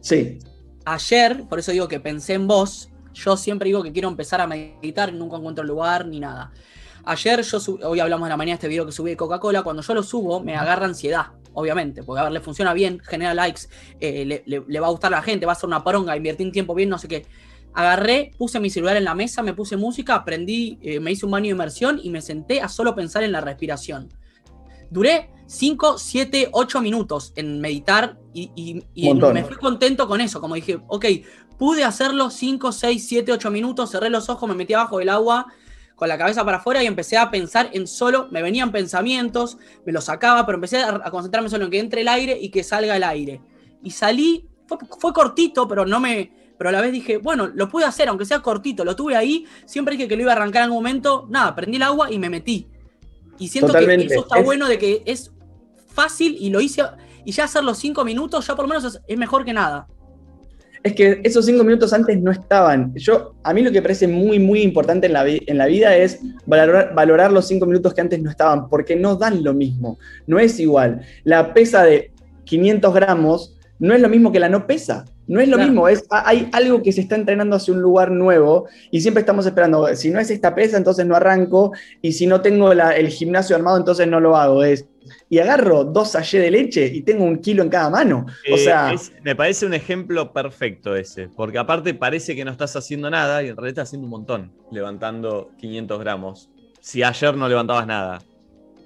Sí. 0.00 0.38
Ayer, 0.84 1.44
por 1.48 1.58
eso 1.58 1.72
digo 1.72 1.88
que 1.88 2.00
pensé 2.00 2.34
en 2.34 2.46
vos, 2.46 2.88
yo 3.12 3.36
siempre 3.36 3.66
digo 3.66 3.82
que 3.82 3.92
quiero 3.92 4.08
empezar 4.08 4.40
a 4.40 4.46
meditar, 4.46 5.12
nunca 5.12 5.36
encuentro 5.36 5.64
lugar 5.64 6.06
ni 6.06 6.20
nada. 6.20 6.52
Ayer 7.04 7.42
yo 7.42 7.58
hoy 7.84 8.00
hablamos 8.00 8.26
de 8.26 8.30
la 8.30 8.36
mañana 8.36 8.54
este 8.54 8.68
video 8.68 8.86
que 8.86 8.92
subí 8.92 9.10
de 9.10 9.16
Coca-Cola, 9.16 9.62
cuando 9.62 9.82
yo 9.82 9.94
lo 9.94 10.02
subo 10.02 10.40
me 10.40 10.56
agarra 10.56 10.86
ansiedad, 10.86 11.26
obviamente, 11.54 12.02
porque 12.02 12.20
a 12.20 12.24
ver, 12.24 12.32
le 12.32 12.40
funciona 12.40 12.74
bien, 12.74 13.00
genera 13.00 13.34
likes, 13.34 13.62
eh, 13.98 14.24
le, 14.24 14.42
le, 14.44 14.80
va 14.80 14.86
a 14.86 14.90
gustar 14.90 15.12
a 15.12 15.16
la 15.16 15.22
gente, 15.22 15.46
va 15.46 15.52
a 15.52 15.54
ser 15.54 15.68
una 15.68 15.82
poronga, 15.82 16.16
invertir 16.16 16.52
tiempo 16.52 16.74
bien, 16.74 16.88
no 16.88 16.98
sé 16.98 17.08
qué 17.08 17.26
agarré, 17.74 18.32
puse 18.36 18.60
mi 18.60 18.70
celular 18.70 18.96
en 18.96 19.04
la 19.04 19.14
mesa, 19.14 19.42
me 19.42 19.54
puse 19.54 19.76
música, 19.76 20.14
aprendí, 20.14 20.78
eh, 20.82 21.00
me 21.00 21.12
hice 21.12 21.26
un 21.26 21.32
baño 21.32 21.44
de 21.44 21.50
inmersión 21.50 22.00
y 22.02 22.10
me 22.10 22.20
senté 22.20 22.60
a 22.60 22.68
solo 22.68 22.94
pensar 22.94 23.22
en 23.22 23.32
la 23.32 23.40
respiración. 23.40 24.08
Duré 24.90 25.30
5, 25.46 25.98
7, 25.98 26.48
8 26.52 26.80
minutos 26.80 27.32
en 27.36 27.60
meditar 27.60 28.18
y, 28.34 28.82
me 28.94 29.44
fui 29.44 29.56
contento 29.56 30.06
con 30.06 30.20
eso. 30.20 30.40
Como 30.40 30.54
dije, 30.54 30.78
ok, 30.88 31.06
pude 31.58 31.84
hacerlo 31.84 32.30
5, 32.30 32.72
6, 32.72 33.06
7, 33.08 33.32
8 33.32 33.50
minutos, 33.50 33.90
cerré 33.90 34.10
los 34.10 34.28
ojos, 34.28 34.48
me 34.48 34.54
metí 34.54 34.74
abajo 34.74 34.98
del 34.98 35.08
agua 35.08 35.46
con 35.98 36.08
la 36.08 36.16
cabeza 36.16 36.44
para 36.44 36.58
afuera 36.58 36.80
y 36.82 36.86
empecé 36.86 37.16
a 37.16 37.28
pensar 37.28 37.70
en 37.72 37.88
solo, 37.88 38.28
me 38.30 38.40
venían 38.40 38.70
pensamientos, 38.70 39.58
me 39.84 39.92
los 39.92 40.04
sacaba, 40.04 40.46
pero 40.46 40.56
empecé 40.56 40.78
a, 40.78 41.10
concentrarme 41.10 41.48
solo 41.48 41.64
en 41.64 41.70
que 41.72 41.80
entre 41.80 42.02
el 42.02 42.08
aire 42.08 42.38
y 42.40 42.50
que 42.50 42.62
salga 42.62 42.96
el 42.96 43.02
aire. 43.02 43.40
Y 43.82 43.90
salí, 43.90 44.48
fue, 44.66 45.12
cortito, 45.12 45.66
pero 45.66 45.84
no 45.84 45.98
me, 45.98 46.30
pero 46.58 46.70
a 46.70 46.72
la 46.72 46.80
vez 46.80 46.92
dije, 46.92 47.18
bueno, 47.18 47.46
lo 47.46 47.68
pude 47.68 47.84
hacer, 47.84 48.08
aunque 48.08 48.24
sea 48.24 48.40
cortito, 48.40 48.84
lo 48.84 48.96
tuve 48.96 49.16
ahí, 49.16 49.46
siempre 49.64 49.96
dije 49.96 50.08
que 50.08 50.16
lo 50.16 50.22
iba 50.22 50.32
a 50.32 50.36
arrancar 50.36 50.60
en 50.60 50.64
algún 50.64 50.78
momento, 50.78 51.26
nada, 51.30 51.54
prendí 51.54 51.76
el 51.76 51.82
agua 51.84 52.10
y 52.12 52.18
me 52.18 52.28
metí. 52.28 52.66
Y 53.38 53.48
siento 53.48 53.72
que 53.72 53.94
eso 53.94 54.20
está 54.22 54.42
bueno 54.42 54.68
de 54.68 54.78
que 54.78 55.02
es 55.06 55.30
fácil 55.86 56.36
y 56.38 56.50
lo 56.50 56.60
hice, 56.60 56.82
y 57.24 57.32
ya 57.32 57.44
hacer 57.44 57.62
los 57.62 57.78
cinco 57.78 58.04
minutos, 58.04 58.46
ya 58.46 58.56
por 58.56 58.64
lo 58.64 58.74
menos 58.74 59.00
es 59.06 59.18
mejor 59.18 59.44
que 59.44 59.52
nada 59.52 59.86
es 60.82 60.94
que 60.94 61.20
esos 61.24 61.46
cinco 61.46 61.64
minutos 61.64 61.92
antes 61.92 62.20
no 62.20 62.30
estaban. 62.30 62.94
Yo, 62.94 63.34
a 63.42 63.52
mí 63.52 63.62
lo 63.62 63.72
que 63.72 63.82
parece 63.82 64.06
muy, 64.06 64.38
muy 64.38 64.62
importante 64.62 65.06
en 65.06 65.12
la, 65.12 65.24
en 65.26 65.58
la 65.58 65.66
vida 65.66 65.96
es 65.96 66.20
valorar, 66.46 66.94
valorar, 66.94 67.32
los 67.32 67.46
cinco 67.46 67.66
minutos 67.66 67.94
que 67.94 68.00
antes 68.00 68.20
no 68.20 68.30
estaban, 68.30 68.68
porque 68.68 68.96
no 68.96 69.16
dan 69.16 69.42
lo 69.42 69.54
mismo, 69.54 69.98
no 70.26 70.38
es 70.38 70.58
igual. 70.60 71.02
La 71.24 71.52
pesa 71.54 71.84
de 71.84 72.12
500 72.44 72.94
gramos 72.94 73.54
no 73.78 73.94
es 73.94 74.00
lo 74.00 74.08
mismo 74.08 74.32
que 74.32 74.40
la 74.40 74.48
no 74.48 74.66
pesa. 74.66 75.04
No 75.28 75.40
es 75.40 75.48
lo 75.48 75.58
mismo, 75.58 75.88
es, 75.88 76.06
hay 76.08 76.48
algo 76.52 76.82
que 76.82 76.90
se 76.90 77.02
está 77.02 77.14
entrenando 77.14 77.54
hacia 77.54 77.74
un 77.74 77.82
lugar 77.82 78.10
nuevo 78.10 78.66
y 78.90 79.02
siempre 79.02 79.20
estamos 79.20 79.44
esperando, 79.44 79.94
si 79.94 80.10
no 80.10 80.18
es 80.20 80.30
esta 80.30 80.54
pesa, 80.54 80.78
entonces 80.78 81.04
no 81.04 81.14
arranco, 81.14 81.72
y 82.00 82.12
si 82.12 82.26
no 82.26 82.40
tengo 82.40 82.72
el 82.72 83.08
gimnasio 83.08 83.54
armado, 83.54 83.76
entonces 83.76 84.08
no 84.08 84.20
lo 84.20 84.36
hago. 84.36 84.64
Es, 84.64 84.86
y 85.28 85.38
agarro 85.38 85.84
dos 85.84 86.12
sachets 86.12 86.44
de 86.44 86.50
leche 86.50 86.86
y 86.86 87.02
tengo 87.02 87.24
un 87.24 87.40
kilo 87.40 87.62
en 87.62 87.68
cada 87.68 87.90
mano. 87.90 88.24
o 88.50 88.54
eh, 88.54 88.58
sea. 88.58 88.94
me 89.22 89.36
parece 89.36 89.66
un 89.66 89.74
ejemplo 89.74 90.32
perfecto 90.32 90.96
ese, 90.96 91.28
porque 91.28 91.58
aparte 91.58 91.92
parece 91.92 92.34
que 92.34 92.46
no 92.46 92.50
estás 92.50 92.74
haciendo 92.74 93.10
nada 93.10 93.42
y 93.42 93.48
en 93.48 93.56
realidad 93.56 93.70
estás 93.70 93.88
haciendo 93.88 94.06
un 94.06 94.12
montón, 94.12 94.52
levantando 94.70 95.50
500 95.58 96.00
gramos. 96.00 96.50
Si 96.80 97.02
ayer 97.02 97.36
no 97.36 97.48
levantabas 97.48 97.86
nada. 97.86 98.22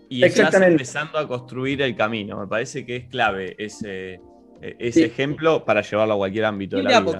Y 0.08 0.24
estás 0.24 0.52
empezando 0.54 1.18
a 1.18 1.26
construir 1.26 1.80
el 1.80 1.96
camino. 1.96 2.38
Me 2.38 2.46
parece 2.46 2.84
que 2.84 2.96
es 2.96 3.04
clave 3.08 3.54
ese, 3.58 4.20
e, 4.62 4.76
ese 4.78 5.04
ejemplo 5.04 5.64
para 5.64 5.82
llevarlo 5.82 6.14
a 6.14 6.16
cualquier 6.16 6.44
ámbito 6.44 6.76
de 6.76 6.84
la 6.84 7.00
vida. 7.00 7.18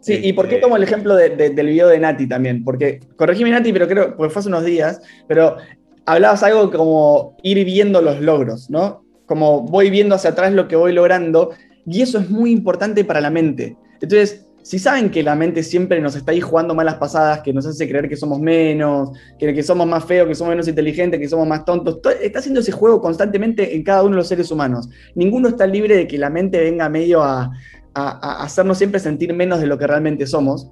Sí, 0.00 0.20
y 0.22 0.32
por 0.34 0.46
qué 0.46 0.56
este 0.56 0.62
tomo 0.62 0.76
el 0.76 0.84
ejemplo 0.84 1.16
del 1.16 1.66
video 1.66 1.88
de 1.88 1.98
Nati 1.98 2.28
también, 2.28 2.62
porque 2.62 3.00
corregime 3.16 3.50
Nati, 3.50 3.72
pero 3.72 3.88
creo, 3.88 4.16
porque 4.16 4.32
fue 4.32 4.40
hace 4.40 4.48
unos 4.48 4.64
días, 4.64 5.00
pero 5.26 5.56
hablabas 6.04 6.44
algo 6.44 6.70
como 6.70 7.36
ir 7.42 7.64
viendo 7.64 8.00
los 8.00 8.20
logros, 8.20 8.70
¿no? 8.70 9.04
Como 9.26 9.62
voy 9.62 9.90
viendo 9.90 10.14
hacia 10.14 10.30
atrás 10.30 10.52
lo 10.52 10.68
que 10.68 10.76
voy 10.76 10.92
logrando, 10.92 11.50
y 11.86 12.02
eso 12.02 12.20
es 12.20 12.30
muy 12.30 12.52
importante 12.52 13.04
para 13.04 13.20
la 13.20 13.30
mente. 13.30 13.76
Entonces, 14.00 14.45
si 14.66 14.80
saben 14.80 15.10
que 15.10 15.22
la 15.22 15.36
mente 15.36 15.62
siempre 15.62 16.00
nos 16.00 16.16
está 16.16 16.32
ahí 16.32 16.40
jugando 16.40 16.74
malas 16.74 16.96
pasadas, 16.96 17.40
que 17.42 17.52
nos 17.52 17.64
hace 17.66 17.88
creer 17.88 18.08
que 18.08 18.16
somos 18.16 18.40
menos, 18.40 19.10
que, 19.38 19.54
que 19.54 19.62
somos 19.62 19.86
más 19.86 20.04
feos, 20.04 20.26
que 20.26 20.34
somos 20.34 20.50
menos 20.50 20.66
inteligentes, 20.66 21.20
que 21.20 21.28
somos 21.28 21.46
más 21.46 21.64
tontos, 21.64 22.00
está 22.20 22.40
haciendo 22.40 22.58
ese 22.58 22.72
juego 22.72 23.00
constantemente 23.00 23.76
en 23.76 23.84
cada 23.84 24.02
uno 24.02 24.10
de 24.10 24.16
los 24.16 24.26
seres 24.26 24.50
humanos. 24.50 24.88
Ninguno 25.14 25.50
está 25.50 25.68
libre 25.68 25.94
de 25.96 26.08
que 26.08 26.18
la 26.18 26.30
mente 26.30 26.58
venga 26.58 26.88
medio 26.88 27.22
a, 27.22 27.48
a 27.94 28.42
hacernos 28.42 28.78
siempre 28.78 28.98
sentir 28.98 29.32
menos 29.34 29.60
de 29.60 29.68
lo 29.68 29.78
que 29.78 29.86
realmente 29.86 30.26
somos. 30.26 30.68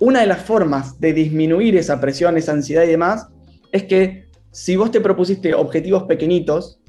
Una 0.00 0.22
de 0.22 0.26
las 0.26 0.42
formas 0.42 0.98
de 0.98 1.12
disminuir 1.12 1.76
esa 1.76 2.00
presión, 2.00 2.36
esa 2.36 2.50
ansiedad 2.50 2.82
y 2.82 2.88
demás, 2.88 3.28
es 3.70 3.84
que 3.84 4.24
si 4.50 4.74
vos 4.74 4.90
te 4.90 5.00
propusiste 5.00 5.54
objetivos 5.54 6.02
pequeñitos, 6.02 6.80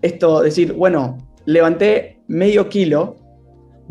esto, 0.00 0.40
decir, 0.40 0.72
bueno, 0.72 1.18
levanté 1.44 2.22
medio 2.26 2.70
kilo, 2.70 3.16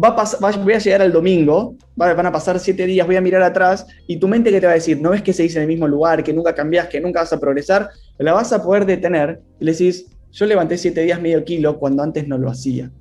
va 0.01 0.09
a 0.09 0.57
voy 0.57 0.73
a 0.73 0.79
llegar 0.79 1.01
al 1.01 1.11
domingo, 1.11 1.75
van 1.95 2.25
a 2.25 2.31
pasar 2.31 2.59
siete 2.59 2.85
días, 2.85 3.05
voy 3.05 3.17
a 3.17 3.21
mirar 3.21 3.41
atrás 3.41 3.85
y 4.07 4.17
tu 4.17 4.27
mente 4.27 4.49
que 4.49 4.61
te 4.61 4.65
va 4.65 4.71
a 4.71 4.75
decir, 4.75 5.01
no 5.01 5.13
es 5.13 5.21
que 5.21 5.33
se 5.33 5.43
dice 5.43 5.57
en 5.57 5.63
el 5.63 5.67
mismo 5.67 5.87
lugar, 5.87 6.23
que 6.23 6.33
nunca 6.33 6.55
cambias, 6.55 6.87
que 6.87 7.01
nunca 7.01 7.19
vas 7.19 7.33
a 7.33 7.39
progresar, 7.39 7.89
la 8.17 8.33
vas 8.33 8.53
a 8.53 8.63
poder 8.63 8.85
detener 8.85 9.41
y 9.59 9.65
le 9.65 9.71
decís, 9.71 10.05
yo 10.31 10.45
levanté 10.45 10.77
siete 10.77 11.01
días 11.01 11.21
medio 11.21 11.43
kilo 11.43 11.77
cuando 11.77 12.03
antes 12.03 12.27
no 12.27 12.37
lo 12.37 12.49
hacía. 12.49 12.91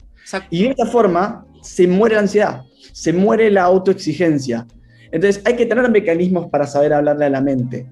Y 0.50 0.64
de 0.64 0.70
esta 0.70 0.86
forma 0.86 1.46
se 1.62 1.86
muere 1.86 2.16
la 2.16 2.22
ansiedad, 2.22 2.62
se 2.92 3.12
muere 3.12 3.50
la 3.50 3.62
autoexigencia. 3.62 4.66
Entonces 5.10 5.40
hay 5.44 5.56
que 5.56 5.66
tener 5.66 5.88
mecanismos 5.90 6.48
para 6.50 6.66
saber 6.66 6.92
hablarle 6.92 7.26
a 7.26 7.30
la 7.30 7.40
mente. 7.40 7.86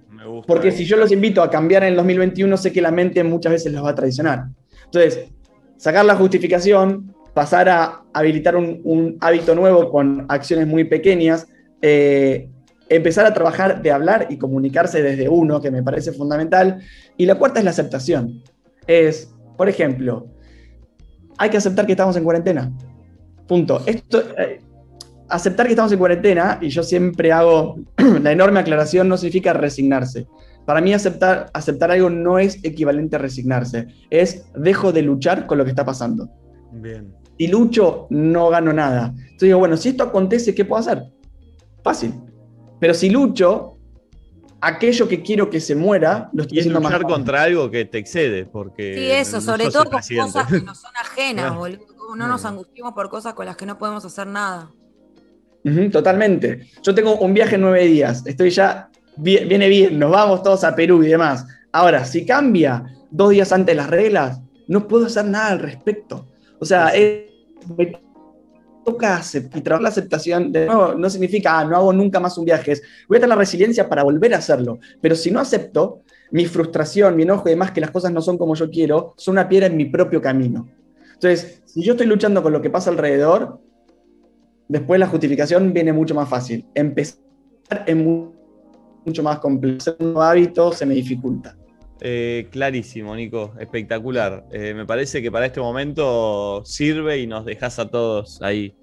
Porque 0.46 0.72
si 0.72 0.84
yo 0.84 0.96
los 0.96 1.12
invito 1.12 1.42
a 1.42 1.50
cambiar 1.50 1.84
en 1.84 1.90
el 1.90 1.96
2021, 1.96 2.56
sé 2.56 2.72
que 2.72 2.82
la 2.82 2.90
mente 2.90 3.22
muchas 3.22 3.52
veces 3.52 3.72
los 3.72 3.84
va 3.84 3.90
a 3.90 3.94
traicionar. 3.94 4.46
Entonces, 4.84 5.28
sacar 5.76 6.04
la 6.04 6.16
justificación, 6.16 7.15
pasar 7.36 7.68
a 7.68 8.02
habilitar 8.14 8.56
un, 8.56 9.18
hábito 9.20 9.54
nuevo 9.54 9.90
con 9.90 10.24
acciones 10.30 10.66
muy 10.66 10.84
pequeñas, 10.84 11.46
eh, 11.82 12.48
empezar 12.88 13.26
a 13.26 13.34
trabajar 13.34 13.82
de 13.82 13.92
hablar 13.92 14.28
y 14.30 14.38
comunicarse 14.38 15.02
desde 15.02 15.28
uno, 15.28 15.60
que 15.60 15.70
me 15.70 15.82
parece 15.82 16.12
fundamental. 16.12 16.80
Y 17.18 17.26
la 17.26 17.34
cuarta 17.34 17.58
es 17.58 17.64
la 17.66 17.72
aceptación. 17.72 18.42
Es, 18.86 19.34
por 19.58 19.68
ejemplo, 19.68 20.28
hay 21.36 21.50
que 21.50 21.58
aceptar 21.58 21.84
que 21.84 21.92
estamos 21.92 22.16
en 22.16 22.24
cuarentena. 22.24 22.72
Punto. 23.46 23.82
Esto, 23.84 24.22
eh, 24.38 24.62
aceptar 25.28 25.66
que 25.66 25.72
estamos 25.72 25.92
en 25.92 25.98
cuarentena, 25.98 26.58
y 26.62 26.70
yo 26.70 26.82
siempre 26.82 27.32
hago 27.32 27.76
la 28.22 28.32
enorme 28.32 28.60
aclaración, 28.60 29.10
no 29.10 29.18
significa 29.18 29.52
resignarse. 29.52 30.26
Para 30.64 30.80
mí 30.80 30.94
aceptar, 30.94 31.50
aceptar 31.52 31.90
algo 31.90 32.08
no 32.08 32.38
es 32.38 32.64
equivalente 32.64 33.16
a 33.16 33.18
resignarse, 33.18 33.88
es 34.08 34.46
dejo 34.54 34.90
de 34.90 35.02
luchar 35.02 35.46
con 35.46 35.58
lo 35.58 35.64
que 35.64 35.70
está 35.70 35.84
pasando. 35.84 36.30
Bien. 36.72 37.25
Si 37.38 37.46
lucho, 37.48 38.06
no 38.10 38.48
gano 38.48 38.72
nada. 38.72 39.12
Entonces 39.16 39.40
digo, 39.40 39.58
bueno, 39.58 39.76
si 39.76 39.90
esto 39.90 40.04
acontece, 40.04 40.54
¿qué 40.54 40.64
puedo 40.64 40.80
hacer? 40.80 41.02
Fácil. 41.82 42.14
Pero 42.80 42.94
si 42.94 43.10
lucho, 43.10 43.76
aquello 44.60 45.06
que 45.08 45.22
quiero 45.22 45.50
que 45.50 45.60
se 45.60 45.74
muera, 45.74 46.30
lo 46.32 46.42
estoy 46.42 46.60
haciendo 46.60 46.80
luchar 46.80 47.02
contra 47.02 47.42
algo 47.42 47.70
que 47.70 47.84
te 47.84 47.98
excede, 47.98 48.46
porque... 48.46 48.94
Sí, 48.94 49.10
eso, 49.10 49.40
sobre 49.40 49.70
todo 49.70 49.84
con 49.84 50.00
cosas 50.00 50.46
que 50.48 50.60
no 50.60 50.74
son 50.74 50.92
ajenas, 50.96 51.54
boludo. 51.56 51.86
No 52.16 52.28
nos 52.28 52.44
angustiemos 52.44 52.92
por 52.92 53.10
cosas 53.10 53.34
con 53.34 53.46
las 53.46 53.56
que 53.56 53.66
no 53.66 53.78
podemos 53.78 54.04
hacer 54.04 54.26
nada 54.28 54.70
totalmente. 55.90 56.68
Yo 56.82 56.94
tengo 56.94 57.16
un 57.16 57.34
viaje 57.34 57.56
en 57.56 57.62
nueve 57.62 57.84
días, 57.86 58.22
estoy 58.26 58.50
ya, 58.50 58.88
viene 59.16 59.68
bien, 59.68 59.98
nos 59.98 60.10
vamos 60.10 60.42
todos 60.42 60.64
a 60.64 60.74
Perú 60.74 61.02
y 61.02 61.08
demás. 61.08 61.46
Ahora, 61.72 62.04
si 62.04 62.24
cambia 62.24 62.84
dos 63.10 63.30
días 63.30 63.52
antes 63.52 63.74
las 63.76 63.88
reglas, 63.88 64.40
no 64.68 64.86
puedo 64.86 65.06
hacer 65.06 65.24
nada 65.24 65.48
al 65.48 65.58
respecto. 65.58 66.26
O 66.58 66.64
sea, 66.64 66.92
me 67.76 67.92
toca 68.84 69.20
y 69.54 69.60
trabajar 69.60 69.82
la 69.82 69.88
aceptación. 69.88 70.52
De 70.52 70.66
nuevo, 70.66 70.94
no 70.94 71.10
significa, 71.10 71.58
ah, 71.58 71.64
no 71.64 71.76
hago 71.76 71.92
nunca 71.92 72.20
más 72.20 72.38
un 72.38 72.44
viaje. 72.44 72.74
voy 73.08 73.18
a 73.18 73.20
tener 73.20 73.30
la 73.30 73.36
resiliencia 73.36 73.88
para 73.88 74.02
volver 74.02 74.34
a 74.34 74.38
hacerlo. 74.38 74.78
Pero 75.00 75.14
si 75.14 75.30
no 75.30 75.40
acepto, 75.40 76.02
mi 76.30 76.46
frustración, 76.46 77.16
mi 77.16 77.22
enojo 77.22 77.48
y 77.48 77.50
demás, 77.50 77.70
que 77.70 77.80
las 77.80 77.90
cosas 77.90 78.12
no 78.12 78.22
son 78.22 78.38
como 78.38 78.54
yo 78.54 78.70
quiero, 78.70 79.14
son 79.16 79.32
una 79.32 79.48
piedra 79.48 79.66
en 79.66 79.76
mi 79.76 79.86
propio 79.86 80.20
camino. 80.20 80.68
Entonces, 81.14 81.62
si 81.64 81.82
yo 81.82 81.92
estoy 81.92 82.06
luchando 82.06 82.42
con 82.42 82.52
lo 82.52 82.60
que 82.60 82.70
pasa 82.70 82.90
alrededor, 82.90 83.60
Después 84.68 84.98
la 84.98 85.06
justificación 85.06 85.72
viene 85.72 85.92
mucho 85.92 86.14
más 86.14 86.28
fácil. 86.28 86.66
Empezar 86.74 87.18
es 87.86 87.96
mucho 87.96 89.22
más 89.22 89.38
complejo. 89.38 89.78
Hacer 89.78 89.96
un 90.00 90.06
nuevo 90.06 90.22
hábito 90.22 90.72
se 90.72 90.86
me 90.86 90.94
dificulta. 90.94 91.56
Eh, 92.00 92.48
clarísimo, 92.50 93.14
Nico. 93.16 93.54
Espectacular. 93.58 94.44
Eh, 94.52 94.74
me 94.74 94.84
parece 94.84 95.22
que 95.22 95.30
para 95.30 95.46
este 95.46 95.60
momento 95.60 96.62
sirve 96.64 97.18
y 97.18 97.26
nos 97.26 97.44
dejas 97.44 97.78
a 97.78 97.88
todos 97.88 98.40
ahí 98.42 98.74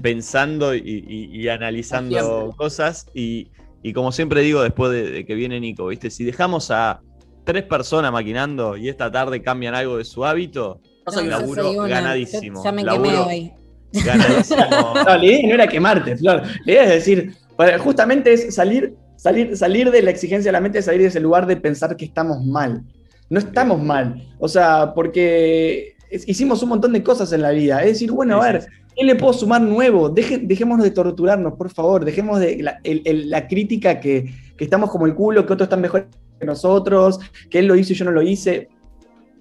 pensando 0.00 0.74
y, 0.74 1.48
analizando 1.48 2.54
cosas. 2.56 3.06
Y, 3.14 3.50
como 3.94 4.12
siempre 4.12 4.42
digo, 4.42 4.62
después 4.62 4.92
de, 4.92 5.24
que 5.24 5.34
viene 5.34 5.60
Nico, 5.60 5.86
¿viste? 5.86 6.10
Si 6.10 6.24
dejamos 6.24 6.70
a 6.70 7.00
tres 7.44 7.64
personas 7.64 8.12
maquinando 8.12 8.76
y 8.76 8.88
esta 8.88 9.10
tarde 9.10 9.42
cambian 9.42 9.74
algo 9.74 9.98
de 9.98 10.04
su 10.04 10.24
hábito, 10.24 10.80
no, 11.12 11.22
laburo 11.22 11.72
ganadísimo. 11.82 12.62
Ya 12.62 12.72
me 12.72 12.84
quemé 12.84 13.18
hoy. 13.18 13.52
no, 13.92 14.94
la 14.94 15.24
idea 15.24 15.48
no 15.48 15.54
era 15.54 15.66
quemarte, 15.66 16.16
Flor. 16.16 16.42
La 16.64 16.72
idea 16.72 16.84
es 16.84 16.90
decir, 16.90 17.34
justamente 17.80 18.32
es 18.32 18.54
salir, 18.54 18.94
salir, 19.22 19.56
salir 19.56 19.90
de 19.92 20.02
la 20.02 20.10
exigencia 20.10 20.48
de 20.48 20.52
la 20.52 20.60
mente, 20.60 20.82
salir 20.82 21.02
de 21.02 21.06
ese 21.06 21.20
lugar 21.20 21.46
de 21.46 21.56
pensar 21.56 21.96
que 21.96 22.04
estamos 22.04 22.44
mal. 22.44 22.82
No 23.30 23.38
estamos 23.38 23.80
mal. 23.80 24.20
O 24.40 24.48
sea, 24.48 24.92
porque 24.94 25.94
hicimos 26.26 26.60
un 26.64 26.70
montón 26.70 26.92
de 26.92 27.04
cosas 27.04 27.32
en 27.32 27.42
la 27.42 27.50
vida. 27.50 27.82
Es 27.82 27.92
decir, 27.92 28.10
bueno, 28.10 28.42
a 28.42 28.50
ver, 28.50 28.66
¿qué 28.96 29.04
le 29.04 29.14
puedo 29.14 29.32
sumar 29.32 29.62
nuevo? 29.62 30.08
dejémonos 30.08 30.82
de 30.82 30.90
torturarnos, 30.90 31.54
por 31.54 31.70
favor. 31.70 32.04
Dejemos 32.04 32.40
de 32.40 32.62
la, 32.62 33.46
crítica 33.46 34.00
que, 34.00 34.34
estamos 34.58 34.90
como 34.90 35.06
el 35.06 35.14
culo, 35.14 35.46
que 35.46 35.52
otros 35.52 35.66
están 35.66 35.80
mejor 35.80 36.08
que 36.40 36.44
nosotros, 36.44 37.20
que 37.48 37.60
él 37.60 37.66
lo 37.66 37.76
hizo 37.76 37.92
y 37.92 37.96
yo 37.96 38.04
no 38.04 38.10
lo 38.10 38.22
hice. 38.22 38.70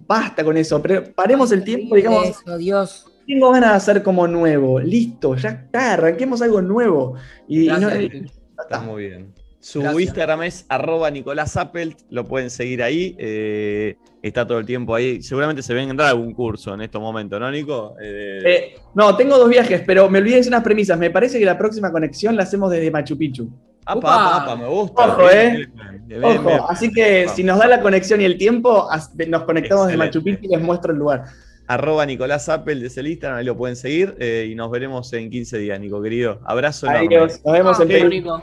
Basta 0.05 0.43
con 0.43 0.57
eso. 0.57 0.79
paremos 1.15 1.51
el 1.51 1.63
tiempo, 1.63 1.95
digamos. 1.95 2.29
Eso, 2.29 2.57
Dios 2.57 3.07
tengo 3.25 3.51
ganas 3.51 3.71
de 3.71 3.75
hacer 3.77 4.03
como 4.03 4.27
nuevo. 4.27 4.79
Listo, 4.79 5.35
ya 5.35 5.49
está, 5.49 5.93
arranquemos 5.93 6.41
algo 6.43 6.61
nuevo. 6.61 7.15
Y, 7.47 7.67
Está 7.67 8.79
muy 8.81 9.07
bien. 9.07 9.33
Su 9.61 9.99
Instagram 9.99 10.41
es 10.41 10.65
arroba 10.69 11.11
Nicolás 11.11 11.55
Appelt, 11.55 11.99
lo 12.09 12.25
pueden 12.25 12.49
seguir 12.49 12.81
ahí. 12.81 13.15
Eh, 13.19 13.95
está 14.23 14.45
todo 14.45 14.57
el 14.57 14.65
tiempo 14.65 14.95
ahí. 14.95 15.21
Seguramente 15.21 15.61
se 15.61 15.75
vendrá 15.75 16.09
algún 16.09 16.33
curso 16.33 16.73
en 16.73 16.81
estos 16.81 16.99
momentos, 16.99 17.39
¿no, 17.39 17.49
Nico? 17.51 17.93
Eh, 18.01 18.41
eh, 18.43 18.75
no, 18.95 19.15
tengo 19.15 19.37
dos 19.37 19.47
viajes, 19.47 19.83
pero 19.85 20.09
me 20.09 20.17
olvidé 20.17 20.41
de 20.41 20.47
unas 20.47 20.63
premisas. 20.63 20.97
Me 20.97 21.11
parece 21.11 21.37
que 21.37 21.45
la 21.45 21.59
próxima 21.59 21.91
conexión 21.91 22.35
la 22.35 22.43
hacemos 22.43 22.71
desde 22.71 22.89
Machu 22.89 23.15
Picchu. 23.15 23.49
Apa, 23.85 24.37
apa, 24.37 24.55
me 24.55 24.67
gusta. 24.67 25.07
Ojo, 25.07 25.29
eh. 25.29 25.67
Ojo. 26.23 26.67
Así 26.67 26.91
que 26.91 27.27
si 27.27 27.43
nos 27.43 27.59
da 27.59 27.67
la 27.67 27.81
conexión 27.81 28.19
y 28.19 28.25
el 28.25 28.39
tiempo, 28.39 28.89
nos 29.27 29.43
conectamos 29.43 29.85
desde 29.85 29.97
Machu 29.97 30.23
Picchu 30.23 30.45
y 30.45 30.47
les 30.47 30.61
muestro 30.61 30.91
el 30.91 30.97
lugar 30.97 31.25
arroba 31.67 32.05
Nicolás 32.05 32.49
Apple 32.49 32.75
desde 32.75 32.99
el 32.99 33.07
Instagram, 33.07 33.37
ahí 33.39 33.45
lo 33.45 33.55
pueden 33.55 33.77
seguir 33.77 34.17
y 34.19 34.53
nos 34.55 34.69
veremos 34.69 35.13
en 35.13 35.29
15 35.29 35.57
días, 35.57 35.79
Nico, 35.79 36.01
querido. 36.01 36.41
Abrazo. 36.43 36.89
Adiós, 36.89 37.39
nos 37.45 37.53
vemos 37.53 37.79
en 37.79 37.87
Perú. 37.87 38.41